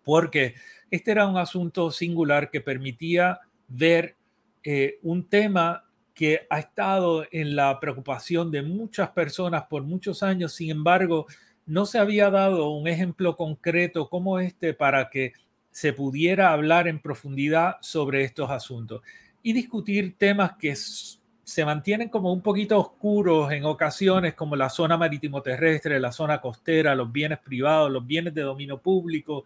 Porque 0.02 0.54
este 0.90 1.12
era 1.12 1.26
un 1.26 1.38
asunto 1.38 1.90
singular 1.90 2.50
que 2.50 2.60
permitía 2.60 3.40
ver 3.68 4.16
eh, 4.62 4.98
un 5.02 5.28
tema 5.28 5.84
que 6.14 6.46
ha 6.48 6.58
estado 6.58 7.26
en 7.30 7.56
la 7.56 7.78
preocupación 7.80 8.50
de 8.50 8.62
muchas 8.62 9.10
personas 9.10 9.64
por 9.64 9.82
muchos 9.82 10.22
años, 10.22 10.52
sin 10.54 10.70
embargo, 10.70 11.26
no 11.66 11.86
se 11.86 11.98
había 11.98 12.30
dado 12.30 12.70
un 12.70 12.88
ejemplo 12.88 13.36
concreto 13.36 14.08
como 14.08 14.38
este 14.38 14.74
para 14.74 15.10
que 15.10 15.32
se 15.70 15.92
pudiera 15.92 16.52
hablar 16.52 16.86
en 16.88 17.00
profundidad 17.00 17.76
sobre 17.80 18.22
estos 18.22 18.50
asuntos 18.50 19.02
y 19.42 19.52
discutir 19.52 20.16
temas 20.16 20.52
que 20.58 20.74
se 20.76 21.64
mantienen 21.64 22.08
como 22.08 22.32
un 22.32 22.40
poquito 22.40 22.78
oscuros 22.78 23.52
en 23.52 23.64
ocasiones, 23.64 24.34
como 24.34 24.56
la 24.56 24.70
zona 24.70 24.96
marítimo 24.96 25.42
terrestre, 25.42 26.00
la 26.00 26.12
zona 26.12 26.40
costera, 26.40 26.94
los 26.94 27.12
bienes 27.12 27.38
privados, 27.40 27.90
los 27.90 28.06
bienes 28.06 28.32
de 28.34 28.42
dominio 28.42 28.80
público, 28.80 29.44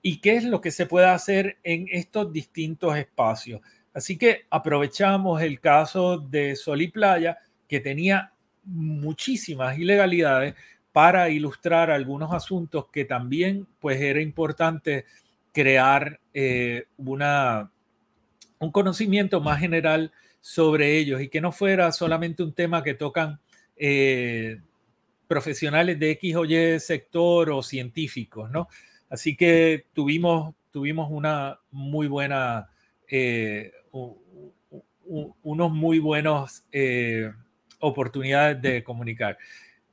y 0.00 0.20
qué 0.20 0.36
es 0.36 0.44
lo 0.44 0.60
que 0.60 0.70
se 0.70 0.86
puede 0.86 1.06
hacer 1.06 1.58
en 1.62 1.86
estos 1.90 2.32
distintos 2.32 2.96
espacios. 2.96 3.60
Así 3.92 4.16
que 4.16 4.46
aprovechamos 4.50 5.42
el 5.42 5.60
caso 5.60 6.18
de 6.18 6.56
Sol 6.56 6.82
y 6.82 6.88
Playa, 6.88 7.38
que 7.68 7.80
tenía 7.80 8.32
muchísimas 8.64 9.78
ilegalidades, 9.78 10.54
para 10.94 11.28
ilustrar 11.28 11.90
algunos 11.90 12.32
asuntos 12.32 12.86
que 12.92 13.04
también 13.04 13.66
pues 13.80 14.00
era 14.00 14.20
importante 14.20 15.06
crear 15.50 16.20
eh, 16.32 16.84
una, 16.96 17.72
un 18.60 18.70
conocimiento 18.70 19.40
más 19.40 19.58
general 19.58 20.12
sobre 20.40 20.96
ellos 20.96 21.20
y 21.20 21.28
que 21.28 21.40
no 21.40 21.50
fuera 21.50 21.90
solamente 21.90 22.44
un 22.44 22.52
tema 22.52 22.84
que 22.84 22.94
tocan 22.94 23.40
eh, 23.76 24.60
profesionales 25.26 25.98
de 25.98 26.12
X 26.12 26.36
o 26.36 26.44
Y 26.44 26.78
sector 26.78 27.50
o 27.50 27.60
científicos, 27.60 28.48
¿no? 28.52 28.68
Así 29.10 29.36
que 29.36 29.86
tuvimos, 29.94 30.54
tuvimos 30.70 31.08
una 31.10 31.58
muy 31.72 32.06
buena, 32.06 32.70
eh, 33.10 33.72
unos 35.42 35.72
muy 35.72 35.98
buenos 35.98 36.62
oportunidades 37.80 38.62
de 38.62 38.84
comunicar. 38.84 39.36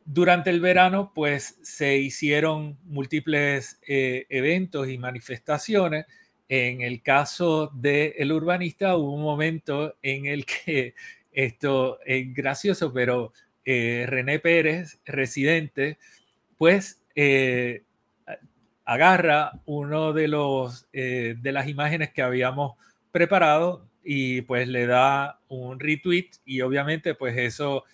Durante 0.05 0.49
el 0.49 0.59
verano, 0.61 1.11
pues 1.13 1.59
se 1.61 1.97
hicieron 1.97 2.77
múltiples 2.83 3.79
eh, 3.87 4.25
eventos 4.29 4.89
y 4.89 4.97
manifestaciones. 4.97 6.05
En 6.49 6.81
el 6.81 7.01
caso 7.01 7.71
del 7.73 8.13
el 8.17 8.31
urbanista 8.31 8.97
hubo 8.97 9.13
un 9.13 9.21
momento 9.21 9.95
en 10.01 10.25
el 10.25 10.45
que 10.45 10.95
Esto 11.31 11.99
es 12.05 12.33
gracioso, 12.33 12.91
pero 12.91 13.31
eh, 13.63 14.05
René 14.05 14.39
Pérez, 14.39 14.99
residente, 15.05 15.97
pues 16.57 17.01
eh, 17.15 17.85
agarra 18.83 19.61
uno 19.65 20.11
de 20.11 20.27
los 20.27 20.89
de 20.91 21.51
las 21.53 21.69
imágenes 21.69 22.11
que 22.11 22.21
habíamos 22.21 22.73
preparado 23.13 23.87
y 24.03 24.41
pues 24.41 24.67
le 24.67 24.87
da 24.87 25.39
un 25.47 25.79
retweet 25.79 26.31
y 26.45 26.61
obviamente 26.61 27.15
pues 27.15 27.37
eso 27.37 27.85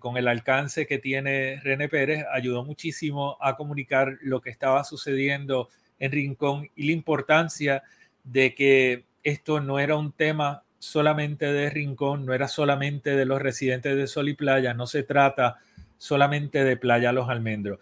con 0.00 0.16
el 0.16 0.26
alcance 0.26 0.86
que 0.86 0.98
tiene 0.98 1.60
René 1.62 1.88
Pérez 1.88 2.24
ayudó 2.32 2.64
muchísimo 2.64 3.36
a 3.40 3.56
comunicar 3.56 4.18
lo 4.22 4.40
que 4.40 4.50
estaba 4.50 4.82
sucediendo 4.82 5.68
en 6.00 6.10
Rincón 6.10 6.68
y 6.74 6.86
la 6.86 6.92
importancia 6.92 7.82
de 8.24 8.54
que 8.54 9.04
esto 9.22 9.60
no 9.60 9.78
era 9.78 9.96
un 9.96 10.12
tema 10.12 10.64
solamente 10.78 11.52
de 11.52 11.70
Rincón, 11.70 12.26
no 12.26 12.32
era 12.32 12.48
solamente 12.48 13.14
de 13.14 13.26
los 13.26 13.40
residentes 13.40 13.96
de 13.96 14.06
Sol 14.06 14.28
y 14.28 14.34
Playa, 14.34 14.74
no 14.74 14.86
se 14.86 15.02
trata 15.02 15.58
solamente 15.98 16.64
de 16.64 16.76
Playa 16.76 17.12
Los 17.12 17.28
Almendros. 17.28 17.78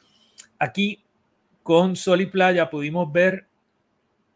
Aquí 0.59 1.03
con 1.63 1.97
Sol 1.97 2.21
y 2.21 2.27
Playa 2.27 2.69
pudimos 2.69 3.11
ver 3.13 3.47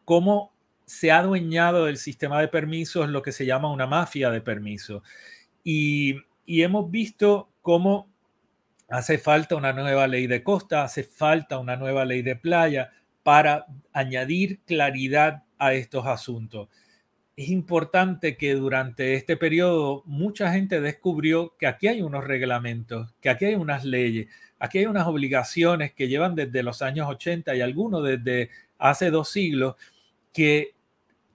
cómo 0.04 0.52
se 0.86 1.10
ha 1.10 1.18
adueñado 1.18 1.86
del 1.86 1.96
sistema 1.96 2.40
de 2.40 2.48
permisos 2.48 3.08
lo 3.08 3.22
que 3.22 3.32
se 3.32 3.46
llama 3.46 3.70
una 3.70 3.86
mafia 3.86 4.30
de 4.30 4.40
permisos. 4.40 5.02
Y, 5.64 6.16
y 6.44 6.62
hemos 6.62 6.90
visto 6.90 7.48
cómo 7.62 8.08
hace 8.88 9.18
falta 9.18 9.56
una 9.56 9.72
nueva 9.72 10.06
ley 10.06 10.26
de 10.26 10.42
costa, 10.42 10.84
hace 10.84 11.02
falta 11.04 11.58
una 11.58 11.76
nueva 11.76 12.04
ley 12.04 12.22
de 12.22 12.36
playa 12.36 12.90
para 13.22 13.66
añadir 13.92 14.60
claridad 14.66 15.44
a 15.58 15.74
estos 15.74 16.06
asuntos 16.06 16.68
es 17.36 17.48
importante 17.48 18.36
que 18.36 18.54
durante 18.54 19.14
este 19.14 19.36
periodo 19.36 20.02
mucha 20.06 20.52
gente 20.52 20.80
descubrió 20.80 21.56
que 21.58 21.66
aquí 21.66 21.88
hay 21.88 22.02
unos 22.02 22.24
reglamentos, 22.24 23.14
que 23.20 23.30
aquí 23.30 23.46
hay 23.46 23.54
unas 23.54 23.84
leyes, 23.84 24.28
aquí 24.58 24.78
hay 24.78 24.86
unas 24.86 25.06
obligaciones 25.06 25.92
que 25.92 26.08
llevan 26.08 26.34
desde 26.34 26.62
los 26.62 26.82
años 26.82 27.08
80 27.08 27.54
y 27.56 27.60
algunos 27.60 28.04
desde 28.04 28.50
hace 28.78 29.10
dos 29.10 29.30
siglos 29.30 29.76
que 30.32 30.74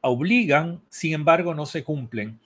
obligan, 0.01 0.81
sin 0.89 1.13
embargo, 1.13 1.53
no 1.55 1.65
se 1.65 1.83
cumplen. 1.83 2.39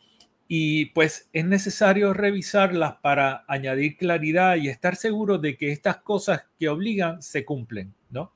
Y 0.54 0.88
pues 0.88 1.30
es 1.32 1.46
necesario 1.46 2.14
revisarlas 2.14 2.96
para 2.96 3.46
añadir 3.48 3.96
claridad 3.96 4.58
y 4.58 4.68
estar 4.68 4.98
seguro 4.98 5.38
de 5.38 5.56
que 5.56 5.72
estas 5.72 6.02
cosas 6.02 6.44
que 6.60 6.68
obligan 6.68 7.22
se 7.22 7.46
cumplen, 7.46 7.94
¿no? 8.10 8.34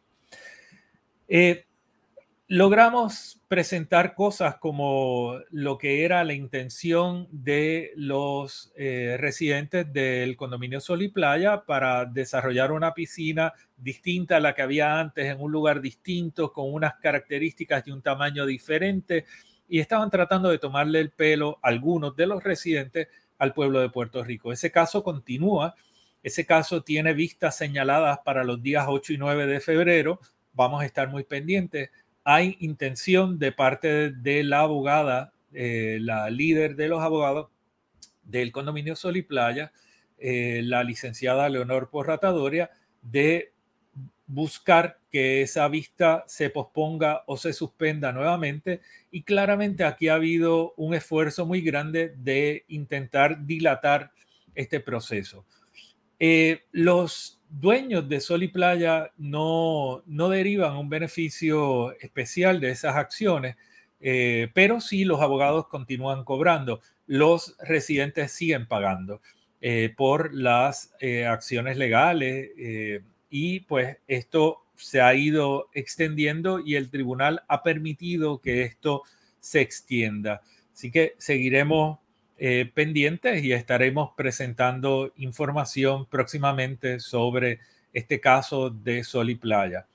Eh, 1.27 1.65
logramos 2.47 3.41
presentar 3.49 4.15
cosas 4.15 4.55
como 4.59 5.39
lo 5.51 5.77
que 5.77 6.05
era 6.05 6.23
la 6.23 6.31
intención 6.31 7.27
de 7.31 7.91
los 7.97 8.71
eh, 8.77 9.17
residentes 9.19 9.91
del 9.91 10.37
condominio 10.37 10.79
Sol 10.79 11.01
y 11.01 11.09
Playa 11.09 11.65
para 11.65 12.05
desarrollar 12.05 12.71
una 12.71 12.93
piscina 12.93 13.51
distinta 13.75 14.37
a 14.37 14.39
la 14.39 14.55
que 14.55 14.61
había 14.61 15.01
antes 15.01 15.25
en 15.25 15.41
un 15.41 15.51
lugar 15.51 15.81
distinto, 15.81 16.53
con 16.53 16.73
unas 16.73 16.93
características 16.95 17.83
de 17.83 17.91
un 17.91 18.01
tamaño 18.01 18.45
diferente, 18.45 19.25
y 19.67 19.79
estaban 19.79 20.09
tratando 20.09 20.49
de 20.49 20.59
tomarle 20.59 20.99
el 20.99 21.11
pelo 21.11 21.59
algunos 21.61 22.15
de 22.15 22.27
los 22.27 22.43
residentes 22.43 23.07
al 23.37 23.53
pueblo 23.53 23.79
de 23.79 23.89
Puerto 23.89 24.23
Rico. 24.23 24.51
Ese 24.51 24.71
caso 24.71 25.03
continúa, 25.03 25.75
ese 26.23 26.45
caso 26.45 26.83
tiene 26.83 27.13
vistas 27.13 27.57
señaladas 27.57 28.19
para 28.25 28.43
los 28.43 28.61
días 28.61 28.85
8 28.87 29.13
y 29.13 29.17
9 29.17 29.47
de 29.47 29.59
febrero, 29.59 30.19
vamos 30.53 30.81
a 30.81 30.85
estar 30.85 31.09
muy 31.09 31.23
pendientes 31.23 31.89
hay 32.25 32.57
intención 32.59 33.37
de 33.37 33.51
parte 33.51 34.09
de 34.09 34.43
la 34.43 34.61
abogada, 34.61 35.31
eh, 35.53 35.99
la 36.01 36.29
líder 36.31 36.75
de 36.75 36.89
los 36.89 37.01
abogados 37.01 37.49
del 38.23 38.51
condominio 38.51 38.95
Sol 38.95 39.15
y 39.15 39.21
Playa, 39.21 39.71
eh, 40.17 40.61
la 40.63 40.83
licenciada 40.83 41.47
Leonor 41.49 41.91
Porratadoria, 41.91 42.71
de 43.03 43.53
buscar 44.27 44.99
que 45.11 45.41
esa 45.41 45.67
vista 45.67 46.23
se 46.27 46.49
posponga 46.49 47.23
o 47.27 47.37
se 47.37 47.53
suspenda 47.53 48.11
nuevamente. 48.11 48.81
Y 49.11 49.23
claramente 49.23 49.83
aquí 49.83 50.07
ha 50.07 50.15
habido 50.15 50.73
un 50.77 50.93
esfuerzo 50.93 51.45
muy 51.45 51.61
grande 51.61 52.13
de 52.17 52.65
intentar 52.67 53.45
dilatar 53.45 54.11
este 54.55 54.79
proceso. 54.79 55.45
Eh, 56.19 56.63
los 56.71 57.41
dueños 57.49 58.07
de 58.07 58.19
Sol 58.19 58.43
y 58.43 58.47
Playa 58.47 59.11
no, 59.17 60.01
no 60.05 60.29
derivan 60.29 60.75
un 60.77 60.89
beneficio 60.89 61.91
especial 61.99 62.59
de 62.59 62.71
esas 62.71 62.95
acciones, 62.95 63.57
eh, 63.99 64.49
pero 64.53 64.81
sí 64.81 65.03
los 65.03 65.21
abogados 65.21 65.67
continúan 65.67 66.23
cobrando, 66.23 66.81
los 67.05 67.55
residentes 67.59 68.31
siguen 68.31 68.67
pagando 68.67 69.21
eh, 69.61 69.93
por 69.95 70.33
las 70.33 70.93
acciones 71.27 71.77
legales 71.77 72.49
y 73.37 73.59
pues 73.59 73.97
esto 74.07 74.63
se 74.77 75.01
ha 75.01 75.13
ido 75.13 75.69
extendiendo 75.73 76.61
y 76.61 76.75
el 76.75 76.89
tribunal 76.89 77.43
ha 77.49 77.63
permitido 77.63 78.39
que 78.39 78.63
esto 78.63 79.03
se 79.41 79.59
extienda. 79.59 80.41
Así 80.73 80.89
que 80.89 81.15
seguiremos 81.17 81.99
eh, 82.37 82.71
pendientes 82.73 83.43
y 83.43 83.51
estaremos 83.51 84.11
presentando 84.15 85.11
información 85.17 86.05
próximamente 86.05 87.01
sobre 87.01 87.59
este 87.91 88.21
caso 88.21 88.69
de 88.69 89.03
Sol 89.03 89.29
y 89.29 89.35
Playa 89.35 89.85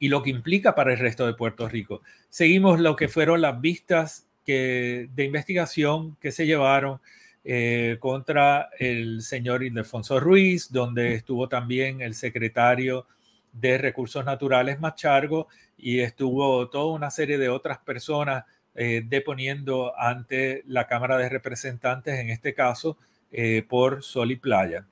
y 0.00 0.08
lo 0.08 0.24
que 0.24 0.30
implica 0.30 0.74
para 0.74 0.94
el 0.94 0.98
resto 0.98 1.28
de 1.28 1.34
Puerto 1.34 1.68
Rico. 1.68 2.02
Seguimos 2.28 2.80
lo 2.80 2.96
que 2.96 3.06
fueron 3.06 3.40
las 3.40 3.60
vistas 3.60 4.26
que, 4.44 5.08
de 5.14 5.24
investigación 5.24 6.16
que 6.16 6.32
se 6.32 6.44
llevaron 6.44 7.00
eh, 7.46 7.98
contra 8.00 8.70
el 8.78 9.20
señor 9.20 9.62
Ildefonso 9.62 10.18
Ruiz, 10.18 10.72
donde 10.72 11.12
estuvo 11.12 11.46
también 11.46 12.00
el 12.00 12.14
secretario 12.14 13.06
de 13.52 13.76
Recursos 13.76 14.24
Naturales 14.24 14.80
Machargo 14.80 15.48
y 15.76 16.00
estuvo 16.00 16.70
toda 16.70 16.94
una 16.94 17.10
serie 17.10 17.36
de 17.36 17.50
otras 17.50 17.78
personas 17.78 18.44
eh, 18.74 19.02
deponiendo 19.06 19.92
ante 19.98 20.62
la 20.66 20.86
Cámara 20.86 21.18
de 21.18 21.28
Representantes, 21.28 22.18
en 22.18 22.30
este 22.30 22.54
caso, 22.54 22.96
eh, 23.30 23.62
por 23.68 24.02
Sol 24.02 24.30
y 24.30 24.36
Playa. 24.36 24.86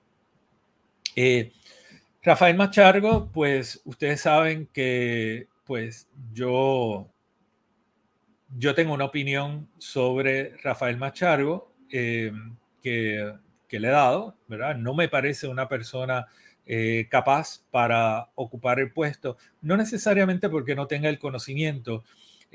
Rafael 2.22 2.56
Machargo, 2.56 3.30
pues 3.32 3.80
ustedes 3.86 4.20
saben 4.20 4.68
que 4.74 5.48
pues 5.64 6.06
yo, 6.34 7.08
yo 8.58 8.74
tengo 8.74 8.92
una 8.92 9.06
opinión 9.06 9.68
sobre 9.78 10.56
Rafael 10.58 10.98
Machargo 10.98 11.71
que, 11.92 12.32
que, 13.68 13.78
le 13.78 13.88
he 13.88 13.90
dado, 13.90 14.36
¿verdad? 14.48 14.76
No 14.76 14.94
me 14.94 15.08
parece 15.08 15.46
una 15.46 15.68
persona 15.68 16.26
capaz 17.10 17.64
para 17.70 18.28
ocupar 18.34 18.80
el 18.80 18.92
puesto, 18.92 19.36
no 19.60 19.76
necesariamente 19.76 20.48
porque 20.48 20.74
no 20.74 20.86
tenga 20.86 21.08
el 21.08 21.18
conocimiento, 21.18 22.04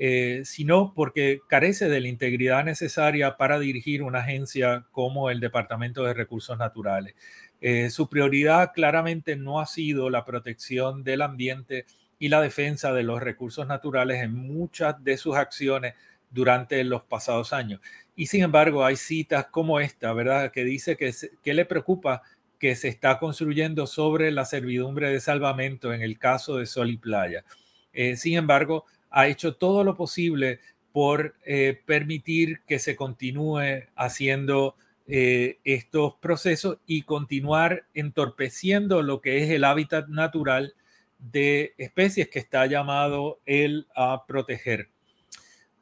eh, 0.00 0.42
sino 0.44 0.94
porque 0.94 1.40
carece 1.48 1.88
de 1.88 2.00
la 2.00 2.06
integridad 2.06 2.64
necesaria 2.64 3.36
para 3.36 3.58
dirigir 3.58 4.04
una 4.04 4.20
agencia 4.20 4.86
como 4.92 5.28
el 5.28 5.40
Departamento 5.40 6.04
de 6.04 6.14
Recursos 6.14 6.56
Naturales. 6.56 7.16
Eh, 7.60 7.90
su 7.90 8.08
prioridad 8.08 8.70
claramente 8.72 9.34
no 9.34 9.58
ha 9.58 9.66
sido 9.66 10.08
la 10.08 10.24
protección 10.24 11.02
del 11.02 11.20
ambiente 11.20 11.84
y 12.20 12.28
la 12.28 12.40
defensa 12.40 12.92
de 12.92 13.02
los 13.02 13.20
recursos 13.20 13.66
naturales 13.66 14.22
en 14.22 14.34
muchas 14.34 15.02
de 15.02 15.16
sus 15.16 15.34
acciones 15.34 15.94
durante 16.30 16.84
los 16.84 17.02
pasados 17.02 17.52
años. 17.52 17.80
Y 18.18 18.26
sin 18.26 18.42
embargo, 18.42 18.84
hay 18.84 18.96
citas 18.96 19.46
como 19.46 19.78
esta, 19.78 20.12
¿verdad?, 20.12 20.50
que 20.50 20.64
dice 20.64 20.96
que, 20.96 21.54
le 21.54 21.64
preocupa 21.64 22.22
que 22.58 22.74
se 22.74 22.88
está 22.88 23.20
construyendo 23.20 23.86
sobre 23.86 24.32
la 24.32 24.44
servidumbre 24.44 25.08
de 25.08 25.20
salvamento 25.20 25.94
en 25.94 26.02
el 26.02 26.18
caso 26.18 26.56
de 26.56 26.66
Sol 26.66 26.90
y 26.90 26.96
Playa. 26.96 27.44
Eh, 27.92 28.16
sin 28.16 28.36
embargo, 28.36 28.86
ha 29.10 29.28
hecho 29.28 29.54
todo 29.54 29.84
lo 29.84 29.94
posible 29.94 30.58
por 30.90 31.36
eh, 31.46 31.80
permitir 31.86 32.62
que 32.66 32.80
se 32.80 32.96
continúe 32.96 33.84
haciendo 33.94 34.74
eh, 35.06 35.58
estos 35.62 36.14
procesos 36.16 36.78
y 36.86 37.02
continuar 37.02 37.84
entorpeciendo 37.94 39.00
lo 39.00 39.20
que 39.20 39.44
es 39.44 39.50
el 39.50 39.62
hábitat 39.62 40.08
natural 40.08 40.74
de 41.20 41.72
especies 41.78 42.28
que 42.28 42.40
está 42.40 42.66
llamado 42.66 43.38
él 43.46 43.86
a 43.94 44.26
proteger. 44.26 44.88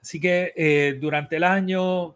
Así 0.06 0.20
que 0.20 0.52
eh, 0.54 0.96
durante 1.00 1.34
el 1.34 1.42
año 1.42 2.10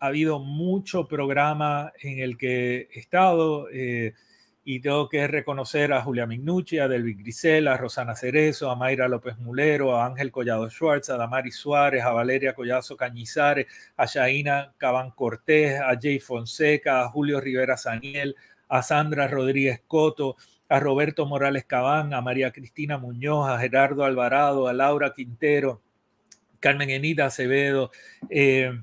ha 0.00 0.06
habido 0.06 0.38
mucho 0.38 1.06
programa 1.06 1.92
en 2.00 2.20
el 2.20 2.38
que 2.38 2.88
he 2.90 2.98
estado 2.98 3.68
y 4.68 4.80
tengo 4.80 5.06
que 5.06 5.28
reconocer 5.28 5.92
a 5.92 6.00
Julia 6.00 6.26
Mignucci, 6.26 6.78
a 6.78 6.88
Delvi 6.88 7.12
Grisel, 7.12 7.68
a 7.68 7.76
Rosana 7.76 8.16
Cerezo, 8.16 8.70
a 8.70 8.76
Mayra 8.76 9.08
López 9.08 9.36
Mulero, 9.36 9.94
a 9.94 10.06
Ángel 10.06 10.32
Collado 10.32 10.70
Schwartz, 10.70 11.10
a 11.10 11.18
Damari 11.18 11.52
Suárez, 11.52 12.02
a 12.02 12.12
Valeria 12.12 12.54
Collazo 12.54 12.96
Cañizares, 12.96 13.66
a 13.98 14.06
Shaina 14.06 14.72
Cabán 14.78 15.10
Cortés, 15.10 15.78
a 15.78 15.98
Jay 16.00 16.18
Fonseca, 16.18 17.02
a 17.02 17.08
Julio 17.10 17.42
Rivera 17.42 17.76
Saniel, 17.76 18.34
a 18.68 18.82
Sandra 18.82 19.28
Rodríguez 19.28 19.82
Coto, 19.86 20.36
a 20.68 20.80
Roberto 20.80 21.26
Morales 21.26 21.66
Cabán, 21.66 22.14
a 22.14 22.22
María 22.22 22.50
Cristina 22.52 22.96
Muñoz, 22.96 23.48
a 23.48 23.58
Gerardo 23.60 24.02
Alvarado, 24.02 24.66
a 24.66 24.72
Laura 24.72 25.12
Quintero, 25.14 25.82
Carmen 26.66 26.90
Enita 26.90 27.26
Acevedo, 27.26 27.92
eh, 28.28 28.76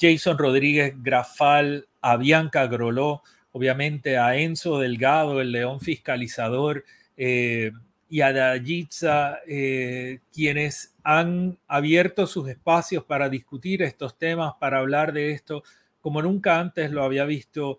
Jason 0.00 0.38
Rodríguez 0.38 0.94
Grafal, 0.96 1.86
a 2.00 2.16
Bianca 2.16 2.66
Groló, 2.66 3.22
obviamente 3.50 4.16
a 4.16 4.34
Enzo 4.38 4.78
Delgado, 4.78 5.42
el 5.42 5.52
león 5.52 5.80
fiscalizador, 5.80 6.86
eh, 7.18 7.72
y 8.08 8.22
a 8.22 8.32
Dayitza, 8.32 9.40
eh, 9.46 10.20
quienes 10.32 10.94
han 11.04 11.58
abierto 11.68 12.26
sus 12.26 12.48
espacios 12.48 13.04
para 13.04 13.28
discutir 13.28 13.82
estos 13.82 14.16
temas, 14.16 14.54
para 14.58 14.78
hablar 14.78 15.12
de 15.12 15.32
esto, 15.32 15.62
como 16.00 16.22
nunca 16.22 16.58
antes 16.58 16.90
lo 16.90 17.04
había 17.04 17.26
visto. 17.26 17.76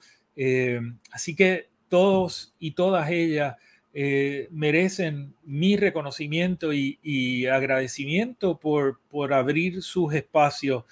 Así 1.12 1.36
que 1.36 1.68
todos 1.90 2.54
y 2.60 2.72
todas 2.76 3.10
ellas 3.10 3.56
merecen 4.52 5.36
mi 5.44 5.78
reconocimiento 5.78 6.74
y, 6.74 7.46
agradecimiento 7.46 8.58
por, 8.58 9.00
abrir 9.34 9.82
sus 9.84 10.14
espacios 10.14 10.86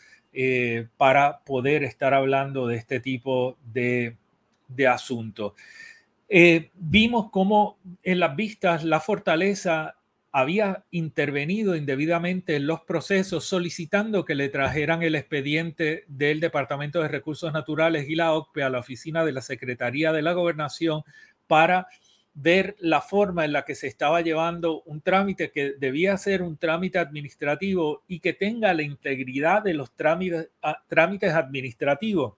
para 0.97 1.39
poder 1.39 1.83
estar 1.83 2.13
hablando 2.13 2.67
de 2.67 2.77
este 2.77 2.99
tipo 2.99 3.57
de, 3.73 4.15
de 4.67 4.87
asuntos. 4.87 5.53
Eh, 6.33 6.71
vimos 6.75 7.29
cómo 7.29 7.77
en 8.03 8.21
las 8.21 8.35
vistas 8.35 8.83
la 8.83 9.01
fortaleza 9.01 9.97
había 10.31 10.85
intervenido 10.89 11.75
indebidamente 11.75 12.55
en 12.55 12.67
los 12.67 12.81
procesos 12.81 13.43
solicitando 13.43 14.23
que 14.23 14.35
le 14.35 14.47
trajeran 14.47 15.03
el 15.03 15.15
expediente 15.15 16.05
del 16.07 16.39
Departamento 16.39 17.01
de 17.01 17.09
Recursos 17.09 17.51
Naturales 17.51 18.07
y 18.07 18.15
la 18.15 18.31
OCPE 18.31 18.63
a 18.63 18.69
la 18.69 18.79
oficina 18.79 19.25
de 19.25 19.33
la 19.33 19.41
Secretaría 19.41 20.13
de 20.13 20.21
la 20.21 20.31
Gobernación 20.31 21.03
para 21.47 21.87
ver 22.33 22.75
la 22.79 23.01
forma 23.01 23.45
en 23.45 23.53
la 23.53 23.65
que 23.65 23.75
se 23.75 23.87
estaba 23.87 24.21
llevando 24.21 24.81
un 24.83 25.01
trámite 25.01 25.51
que 25.51 25.73
debía 25.77 26.17
ser 26.17 26.41
un 26.41 26.57
trámite 26.57 26.97
administrativo 26.97 28.03
y 28.07 28.19
que 28.19 28.33
tenga 28.33 28.73
la 28.73 28.83
integridad 28.83 29.63
de 29.63 29.73
los 29.73 29.91
trámites, 29.95 31.33
administrativos. 31.33 32.35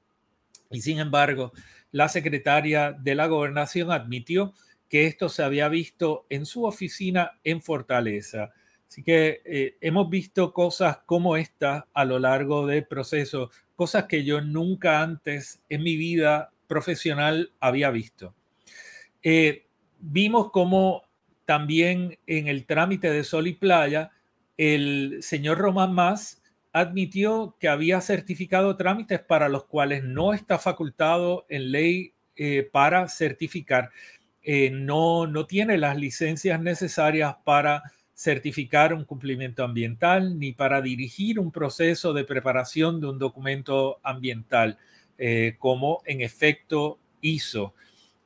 Y 0.72 0.82
sin 0.82 1.00
embargo, 1.00 1.54
la 1.92 2.10
secretaria 2.10 2.92
de 2.92 3.16
la 3.16 3.28
gobernación 3.28 3.92
admitió 3.92 4.54
que 4.90 5.06
esto 5.06 5.30
se 5.30 5.44
había 5.44 5.70
visto 5.70 6.26
en 6.30 6.46
su 6.46 6.66
oficina 6.66 7.40
en 7.44 7.62
Fortaleza. 7.62 8.52
Así 8.88 9.04
que 9.04 9.42
eh, 9.46 9.78
hemos 9.82 10.10
visto 10.10 10.54
cosas 10.54 11.00
como 11.06 11.36
esta 11.36 11.88
a 11.94 12.06
lo 12.06 12.20
largo 12.20 12.68
del 12.68 12.86
proceso, 12.86 13.52
cosas 13.76 14.06
que 14.06 14.24
yo 14.24 14.42
nunca 14.42 15.02
antes 15.02 15.62
en 15.70 15.84
mi 15.84 15.98
vida 15.98 16.52
profesional 16.68 17.52
había 17.60 17.90
visto. 17.90 18.36
Eh, 19.24 19.63
vimos 20.04 20.52
como 20.52 21.04
también 21.46 22.18
en 22.28 22.48
el 22.48 22.66
trámite 22.66 23.10
de 23.10 23.24
Sol 23.24 23.48
y 23.48 23.54
Playa, 23.54 24.12
el 24.58 25.18
señor 25.22 25.58
Román 25.58 25.94
Más 25.94 26.42
admitió 26.74 27.56
que 27.60 27.68
había 27.70 28.02
certificado 28.02 28.76
trámites 28.76 29.20
para 29.20 29.50
los 29.50 29.66
cuales 29.66 30.04
no 30.04 30.34
está 30.34 30.58
facultado 30.58 31.46
en 31.50 31.72
ley 31.72 32.14
eh, 32.36 32.68
para 32.72 33.08
certificar. 33.08 33.92
Eh, 34.42 34.72
no, 34.72 35.28
no 35.28 35.46
tiene 35.46 35.78
las 35.78 35.98
licencias 35.98 36.60
necesarias 36.60 37.36
para 37.44 37.84
certificar 38.14 38.94
un 38.94 39.06
cumplimiento 39.06 39.64
ambiental 39.64 40.38
ni 40.38 40.52
para 40.52 40.82
dirigir 40.82 41.40
un 41.40 41.52
proceso 41.52 42.14
de 42.14 42.26
preparación 42.26 43.00
de 43.00 43.08
un 43.08 43.20
documento 43.20 44.00
ambiental, 44.04 44.78
eh, 45.18 45.56
como 45.60 46.02
en 46.06 46.22
efecto 46.22 47.00
hizo 47.22 47.74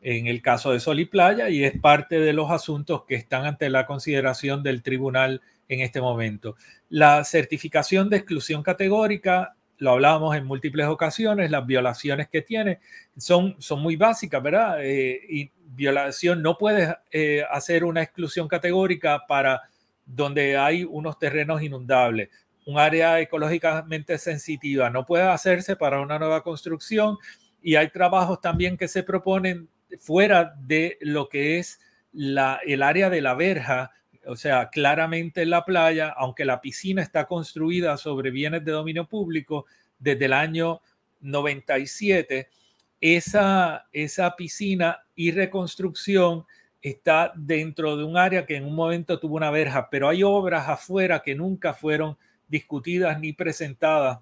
en 0.02 0.28
el 0.28 0.42
caso 0.42 0.72
de 0.72 0.80
Sol 0.80 1.00
y 1.00 1.06
Playa 1.06 1.50
y 1.50 1.64
es 1.64 1.80
parte 1.80 2.20
de 2.20 2.34
los 2.34 2.52
asuntos 2.52 3.04
que 3.06 3.16
están 3.16 3.46
ante 3.46 3.70
la 3.70 3.86
consideración 3.86 4.64
del 4.64 4.84
tribunal 4.84 5.42
en 5.68 5.82
este 5.82 6.02
momento. 6.02 6.56
La 6.90 7.24
certificación 7.24 8.10
de 8.10 8.18
exclusión 8.18 8.64
categórica, 8.64 9.56
lo 9.80 9.92
hablábamos 9.92 10.36
en 10.36 10.46
múltiples 10.46 10.88
ocasiones, 10.88 11.52
las 11.52 11.66
violaciones 11.66 12.30
que 12.30 12.42
tiene 12.42 12.80
son, 13.18 13.56
son 13.60 13.82
muy 13.82 13.96
básicas, 13.96 14.42
¿verdad? 14.42 14.84
Eh, 14.84 15.20
y 15.30 15.52
violación, 15.76 16.42
no 16.42 16.58
puedes 16.58 16.94
eh, 17.12 17.44
hacer 17.52 17.84
una 17.84 18.02
exclusión 18.02 18.48
categórica 18.48 19.26
para 19.28 19.62
donde 20.06 20.58
hay 20.58 20.84
unos 20.84 21.20
terrenos 21.20 21.62
inundables, 21.62 22.30
un 22.66 22.80
área 22.80 23.20
ecológicamente 23.20 24.18
sensitiva, 24.18 24.90
no 24.90 25.06
puede 25.06 25.24
hacerse 25.24 25.76
para 25.76 26.00
una 26.00 26.18
nueva 26.18 26.42
construcción 26.44 27.18
y 27.62 27.76
hay 27.76 27.90
trabajos 27.90 28.40
también 28.42 28.78
que 28.78 28.88
se 28.88 29.04
proponen 29.04 29.70
fuera 30.00 30.56
de 30.60 30.98
lo 31.02 31.30
que 31.30 31.60
es 31.60 31.80
la, 32.12 32.60
el 32.66 32.84
área 32.84 33.10
de 33.10 33.22
la 33.22 33.34
verja 33.34 33.92
o 34.28 34.36
sea, 34.36 34.70
claramente 34.70 35.42
en 35.42 35.50
la 35.50 35.64
playa, 35.64 36.10
aunque 36.10 36.46
la 36.46 36.62
piscina 36.62 37.02
está 37.02 37.26
construida 37.26 37.98
sobre 37.98 38.30
bienes 38.30 38.64
de 38.64 38.74
dominio 38.74 39.08
público 39.08 39.66
desde 39.98 40.26
el 40.26 40.34
año 40.34 40.82
97, 41.22 42.50
esa, 43.00 43.88
esa 43.92 44.36
piscina 44.36 45.00
y 45.16 45.32
reconstrucción 45.32 46.46
está 46.82 47.32
dentro 47.36 47.98
de 47.98 48.04
un 48.04 48.18
área 48.18 48.46
que 48.46 48.56
en 48.56 48.66
un 48.66 48.76
momento 48.76 49.20
tuvo 49.20 49.36
una 49.36 49.52
verja, 49.52 49.90
pero 49.90 50.10
hay 50.10 50.24
obras 50.24 50.68
afuera 50.68 51.22
que 51.22 51.36
nunca 51.36 51.74
fueron 51.74 52.18
discutidas 52.48 53.20
ni 53.20 53.34
presentadas 53.34 54.20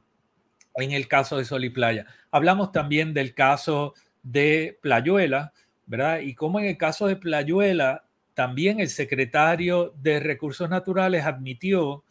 en 0.75 0.91
el 0.91 1.07
caso 1.07 1.37
de 1.37 1.45
Sol 1.45 1.63
y 1.63 1.69
Playa. 1.69 2.05
Hablamos 2.31 2.71
también 2.71 3.13
del 3.13 3.33
caso 3.33 3.93
de 4.25 4.77
Playuela, 4.81 5.53
¿verdad? 5.85 6.19
Y 6.19 6.33
como 6.33 6.59
en 6.59 6.65
el 6.65 6.77
caso 6.77 7.07
de 7.07 7.15
Playuela 7.15 8.03
también 8.33 8.79
el 8.79 8.89
secretario 8.89 9.93
de 10.01 10.19
Recursos 10.19 10.69
Naturales 10.69 11.25
admitió 11.25 12.03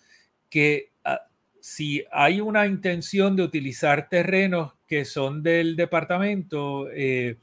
que 0.48 0.92
ah, 1.04 1.20
si 1.60 2.04
hay 2.10 2.40
una 2.40 2.66
intención 2.66 3.36
de 3.36 3.42
utilizar 3.42 4.08
terrenos 4.08 4.72
que 4.86 5.04
son 5.04 5.42
del 5.42 5.76
departamento, 5.76 6.88
eh, 6.92 7.36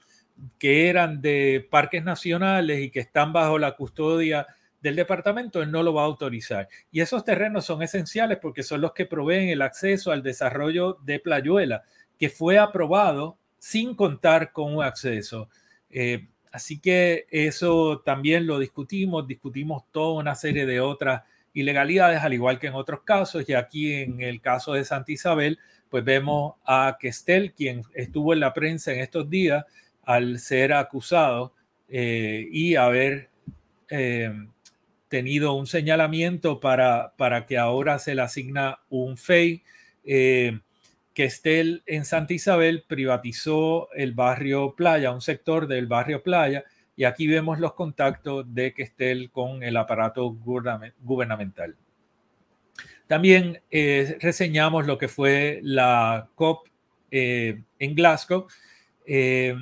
que 0.57 0.89
eran 0.89 1.21
de 1.21 1.67
parques 1.69 2.03
nacionales 2.03 2.79
y 2.79 2.89
que 2.89 3.01
están 3.01 3.34
bajo 3.34 3.60
la 3.60 3.75
custodia 3.75 4.47
del 4.81 4.95
departamento, 4.95 5.62
él 5.62 5.69
no 5.69 5.84
lo 5.84 5.93
va 5.93 6.03
a 6.03 6.05
autorizar. 6.05 6.67
Y 6.91 7.01
esos 7.01 7.23
terrenos 7.23 7.65
son 7.65 7.84
esenciales 7.84 8.39
porque 8.41 8.63
son 8.63 8.81
los 8.81 8.93
que 8.93 9.05
proveen 9.05 9.49
el 9.49 9.62
acceso 9.62 10.12
al 10.12 10.23
desarrollo 10.23 10.97
de 11.03 11.19
Playuela, 11.19 11.84
que 12.17 12.29
fue 12.29 12.57
aprobado 12.57 13.38
sin 13.62 13.93
contar 13.93 14.52
con 14.52 14.76
un 14.76 14.84
acceso. 14.84 15.47
Eh, 15.89 16.28
Así 16.52 16.80
que 16.80 17.28
eso 17.32 18.02
también 18.06 18.45
lo 18.45 18.60
discutimos, 18.60 19.26
discutimos 19.26 19.84
toda 19.91 20.19
una 20.19 20.36
serie 20.36 20.65
de 20.65 20.82
otras 20.82 21.24
ilegalidades, 21.54 22.21
al 22.21 22.34
igual 22.34 22.60
que 22.60 22.67
en 22.67 22.74
otros 22.74 23.02
casos, 23.04 23.47
y 23.47 23.54
aquí 23.54 23.93
en 23.93 24.21
el 24.21 24.41
caso 24.41 24.74
de 24.74 24.84
Santa 24.84 25.13
Isabel, 25.13 25.60
pues 25.89 26.04
vemos 26.04 26.56
a 26.65 26.97
Questel, 27.00 27.54
quien 27.54 27.84
estuvo 27.93 28.34
en 28.34 28.41
la 28.41 28.54
prensa 28.54 28.91
en 28.91 29.00
estos 29.00 29.30
días 29.30 29.65
al 30.04 30.39
ser 30.39 30.74
acusado 30.74 31.54
eh, 31.88 32.47
y 32.52 32.76
haber 32.76 33.30
eh, 33.89 34.32
tenido 35.08 35.54
un 35.54 35.67
señalamiento 35.67 36.60
para, 36.60 37.13
para 37.17 37.45
que 37.45 37.58
ahora 37.58 37.97
se 38.00 38.15
le 38.15 38.24
asigna 38.24 38.80
un 38.89 39.15
FEI. 39.15 39.63
Eh, 40.04 40.60
que 41.13 41.26
Estel 41.26 41.84
en 41.86 42.06
Santa 42.06 42.34
Isabel 42.34 42.84
privatizó 42.88 43.91
el 43.93 44.13
barrio 44.13 44.76
Playa, 44.76 45.12
un 45.12 45.21
sector 45.21 45.67
del 45.67 45.88
barrio 45.88 46.24
Playa, 46.24 46.63
y 46.95 47.04
aquí 47.04 47.28
vemos 47.28 47.60
los 47.60 47.74
contactos 47.74 48.45
de 48.54 48.74
Questel 48.74 49.32
con 49.32 49.63
el 49.63 49.76
aparato 49.78 50.30
gubernamental. 50.32 51.76
También 53.08 53.62
eh, 53.69 54.17
reseñamos 54.21 54.88
lo 54.88 54.97
que 54.97 55.10
fue 55.10 55.60
la 55.63 56.30
COP 56.36 56.67
eh, 57.12 57.62
en 57.80 57.95
Glasgow. 57.95 58.47
Eh, 59.06 59.56